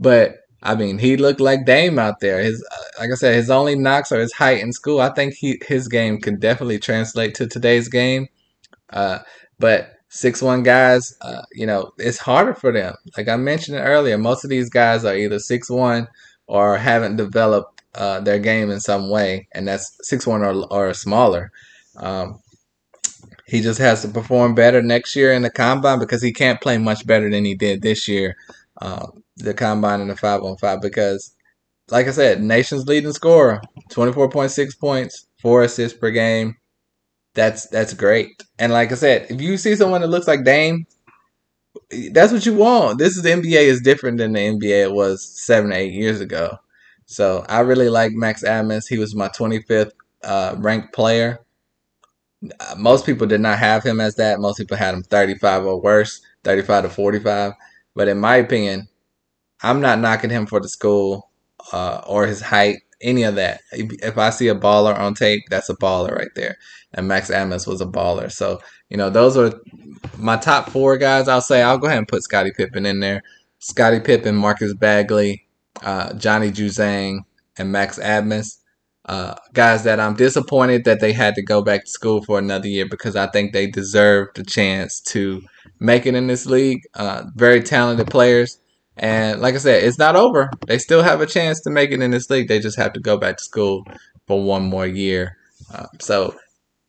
But 0.00 0.38
I 0.62 0.74
mean, 0.74 0.98
he 0.98 1.16
looked 1.18 1.40
like 1.40 1.66
Dame 1.66 1.98
out 1.98 2.20
there. 2.20 2.42
His, 2.42 2.66
like 2.98 3.10
I 3.10 3.14
said, 3.16 3.34
his 3.34 3.50
only 3.50 3.76
knocks 3.76 4.10
are 4.12 4.20
his 4.20 4.32
height 4.32 4.60
in 4.60 4.72
school. 4.72 5.00
I 5.00 5.10
think 5.10 5.34
he 5.34 5.60
his 5.66 5.88
game 5.88 6.20
can 6.20 6.38
definitely 6.38 6.78
translate 6.78 7.34
to 7.36 7.46
today's 7.46 7.88
game. 7.88 8.28
Uh, 8.90 9.18
but 9.58 9.92
six 10.08 10.40
one 10.40 10.62
guys, 10.62 11.16
uh, 11.22 11.42
you 11.52 11.66
know, 11.66 11.92
it's 11.98 12.18
harder 12.18 12.54
for 12.54 12.72
them. 12.72 12.94
Like 13.16 13.28
I 13.28 13.36
mentioned 13.36 13.78
earlier, 13.78 14.16
most 14.16 14.44
of 14.44 14.50
these 14.50 14.70
guys 14.70 15.04
are 15.04 15.16
either 15.16 15.38
six 15.38 15.68
one 15.68 16.08
or 16.46 16.76
haven't 16.76 17.16
developed 17.16 17.82
uh, 17.94 18.20
their 18.20 18.38
game 18.38 18.70
in 18.70 18.80
some 18.80 19.10
way, 19.10 19.48
and 19.52 19.66
that's 19.66 19.96
six 20.02 20.26
one 20.26 20.42
or 20.42 20.66
or 20.70 20.94
smaller. 20.94 21.50
Um, 21.96 22.40
he 23.46 23.60
just 23.60 23.78
has 23.78 24.02
to 24.02 24.08
perform 24.08 24.54
better 24.54 24.82
next 24.82 25.14
year 25.14 25.32
in 25.32 25.42
the 25.42 25.50
combine 25.50 25.98
because 25.98 26.22
he 26.22 26.32
can't 26.32 26.60
play 26.60 26.78
much 26.78 27.06
better 27.06 27.30
than 27.30 27.44
he 27.44 27.54
did 27.54 27.82
this 27.82 28.08
year, 28.08 28.36
uh, 28.80 29.06
the 29.36 29.54
combine 29.54 30.00
and 30.00 30.10
the 30.10 30.16
five 30.16 30.42
on 30.42 30.56
five. 30.56 30.80
Because, 30.80 31.34
like 31.90 32.06
I 32.06 32.10
said, 32.10 32.42
nation's 32.42 32.86
leading 32.86 33.12
scorer, 33.12 33.60
twenty 33.90 34.12
four 34.12 34.28
point 34.28 34.50
six 34.50 34.74
points, 34.74 35.26
four 35.40 35.62
assists 35.62 35.98
per 35.98 36.10
game. 36.10 36.56
That's 37.34 37.66
that's 37.68 37.94
great. 37.94 38.42
And 38.58 38.72
like 38.72 38.92
I 38.92 38.94
said, 38.94 39.26
if 39.30 39.40
you 39.40 39.56
see 39.56 39.74
someone 39.76 40.00
that 40.02 40.08
looks 40.08 40.28
like 40.28 40.44
Dame, 40.44 40.86
that's 42.12 42.32
what 42.32 42.46
you 42.46 42.54
want. 42.54 42.98
This 42.98 43.16
is 43.16 43.22
the 43.22 43.30
NBA 43.30 43.64
is 43.64 43.80
different 43.80 44.18
than 44.18 44.32
the 44.32 44.40
NBA 44.40 44.84
it 44.84 44.92
was 44.92 45.24
seven 45.24 45.72
eight 45.72 45.92
years 45.92 46.20
ago. 46.20 46.58
So 47.06 47.44
I 47.48 47.60
really 47.60 47.88
like 47.88 48.12
Max 48.12 48.44
Abmas. 48.44 48.88
He 48.88 48.98
was 48.98 49.14
my 49.14 49.28
twenty 49.28 49.60
fifth 49.62 49.92
uh, 50.22 50.54
ranked 50.58 50.94
player 50.94 51.40
most 52.76 53.06
people 53.06 53.26
did 53.26 53.40
not 53.40 53.58
have 53.58 53.82
him 53.82 54.00
as 54.00 54.16
that. 54.16 54.40
Most 54.40 54.58
people 54.58 54.76
had 54.76 54.94
him 54.94 55.02
35 55.02 55.64
or 55.64 55.80
worse, 55.80 56.20
35 56.44 56.84
to 56.84 56.90
45. 56.90 57.52
But 57.94 58.08
in 58.08 58.18
my 58.18 58.36
opinion, 58.36 58.88
I'm 59.62 59.80
not 59.80 60.00
knocking 60.00 60.30
him 60.30 60.46
for 60.46 60.60
the 60.60 60.68
school 60.68 61.30
uh, 61.72 62.02
or 62.06 62.26
his 62.26 62.40
height, 62.40 62.78
any 63.04 63.22
of 63.22 63.36
that. 63.36 63.60
If 63.72 64.18
I 64.18 64.30
see 64.30 64.48
a 64.48 64.54
baller 64.54 64.98
on 64.98 65.14
tape, 65.14 65.44
that's 65.50 65.70
a 65.70 65.76
baller 65.76 66.12
right 66.16 66.34
there. 66.34 66.56
And 66.92 67.08
Max 67.08 67.30
Abmas 67.30 67.66
was 67.66 67.80
a 67.80 67.86
baller. 67.86 68.30
So, 68.32 68.60
you 68.88 68.96
know, 68.96 69.10
those 69.10 69.36
are 69.36 69.52
my 70.18 70.36
top 70.36 70.70
four 70.70 70.96
guys. 70.96 71.28
I'll 71.28 71.40
say 71.40 71.62
I'll 71.62 71.78
go 71.78 71.86
ahead 71.86 71.98
and 71.98 72.08
put 72.08 72.22
Scottie 72.22 72.52
Pippen 72.56 72.86
in 72.86 73.00
there. 73.00 73.22
Scottie 73.58 74.00
Pippen, 74.00 74.34
Marcus 74.34 74.74
Bagley, 74.74 75.46
uh, 75.82 76.14
Johnny 76.14 76.50
Juzang, 76.50 77.20
and 77.56 77.70
Max 77.70 77.98
Abmas 77.98 78.58
uh, 79.06 79.34
guys 79.52 79.84
that 79.84 80.00
I'm 80.00 80.14
disappointed 80.14 80.84
that 80.84 81.00
they 81.00 81.12
had 81.12 81.34
to 81.34 81.42
go 81.42 81.62
back 81.62 81.84
to 81.84 81.90
school 81.90 82.22
for 82.22 82.38
another 82.38 82.68
year 82.68 82.86
because 82.88 83.16
I 83.16 83.26
think 83.26 83.52
they 83.52 83.66
deserve 83.66 84.28
the 84.34 84.44
chance 84.44 85.00
to 85.08 85.42
make 85.78 86.06
it 86.06 86.14
in 86.14 86.26
this 86.26 86.46
league. 86.46 86.80
Uh, 86.94 87.24
very 87.34 87.62
talented 87.62 88.06
players. 88.08 88.58
And 88.96 89.40
like 89.40 89.54
I 89.54 89.58
said, 89.58 89.84
it's 89.84 89.98
not 89.98 90.16
over. 90.16 90.50
They 90.66 90.78
still 90.78 91.02
have 91.02 91.20
a 91.20 91.26
chance 91.26 91.60
to 91.62 91.70
make 91.70 91.90
it 91.90 92.00
in 92.00 92.10
this 92.10 92.30
league. 92.30 92.48
They 92.48 92.60
just 92.60 92.78
have 92.78 92.92
to 92.92 93.00
go 93.00 93.16
back 93.16 93.38
to 93.38 93.44
school 93.44 93.84
for 94.26 94.42
one 94.42 94.64
more 94.64 94.86
year. 94.86 95.36
Uh, 95.72 95.86
so 96.00 96.34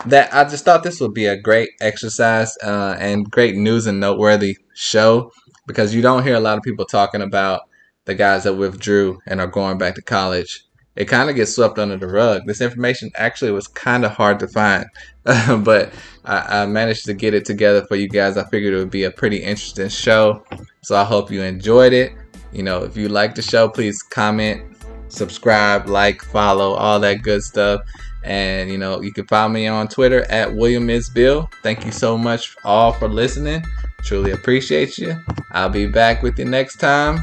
that 0.05 0.33
I 0.33 0.43
just 0.43 0.65
thought 0.65 0.83
this 0.83 0.99
would 0.99 1.13
be 1.13 1.25
a 1.25 1.39
great 1.39 1.69
exercise 1.81 2.55
uh, 2.63 2.95
and 2.99 3.29
great 3.29 3.55
news 3.55 3.87
and 3.87 3.99
noteworthy 3.99 4.57
show 4.73 5.31
because 5.67 5.95
you 5.95 6.01
don't 6.01 6.23
hear 6.23 6.35
a 6.35 6.39
lot 6.39 6.57
of 6.57 6.63
people 6.63 6.85
talking 6.85 7.21
about 7.21 7.61
the 8.05 8.13
guys 8.13 8.43
that 8.43 8.53
withdrew 8.53 9.19
and 9.25 9.41
are 9.41 9.47
going 9.47 9.77
back 9.77 9.95
to 9.95 10.01
college 10.01 10.65
it 10.95 11.05
kind 11.05 11.29
of 11.29 11.35
gets 11.35 11.53
swept 11.53 11.77
under 11.77 11.97
the 11.97 12.07
rug. 12.07 12.43
This 12.45 12.61
information 12.61 13.11
actually 13.15 13.51
was 13.51 13.67
kind 13.67 14.05
of 14.05 14.11
hard 14.11 14.39
to 14.39 14.47
find, 14.47 14.85
but 15.23 15.91
I, 16.23 16.61
I, 16.61 16.65
managed 16.65 17.05
to 17.05 17.13
get 17.13 17.33
it 17.33 17.45
together 17.45 17.85
for 17.85 17.95
you 17.95 18.07
guys. 18.07 18.37
I 18.37 18.45
figured 18.45 18.73
it 18.73 18.77
would 18.77 18.91
be 18.91 19.03
a 19.03 19.11
pretty 19.11 19.37
interesting 19.37 19.89
show, 19.89 20.43
so 20.85 20.95
I 20.95 21.03
hope 21.03 21.31
you 21.31 21.41
enjoyed 21.41 21.93
it. 21.93 22.13
You 22.53 22.61
know, 22.61 22.83
if 22.83 22.95
you 22.95 23.09
like 23.09 23.33
the 23.33 23.41
show, 23.41 23.67
please 23.67 24.03
comment, 24.03 24.61
subscribe, 25.07 25.87
like, 25.87 26.21
follow, 26.21 26.73
all 26.73 26.99
that 26.99 27.23
good 27.23 27.41
stuff. 27.41 27.81
And 28.23 28.69
you 28.69 28.77
know, 28.77 29.01
you 29.01 29.11
can 29.11 29.25
find 29.25 29.51
me 29.51 29.65
on 29.67 29.87
Twitter 29.87 30.29
at 30.29 30.53
William 30.53 30.89
is 30.91 31.09
Bill. 31.09 31.49
Thank 31.63 31.85
you 31.85 31.91
so 31.91 32.17
much 32.17 32.55
all 32.63 32.93
for 32.93 33.07
listening. 33.07 33.63
Truly 34.03 34.31
appreciate 34.31 34.99
you. 34.99 35.19
I'll 35.51 35.69
be 35.69 35.87
back 35.87 36.21
with 36.21 36.37
you 36.37 36.45
next 36.45 36.77
time. 36.77 37.19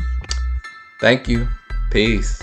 Thank 1.01 1.29
you. 1.29 1.48
Peace. 1.92 2.42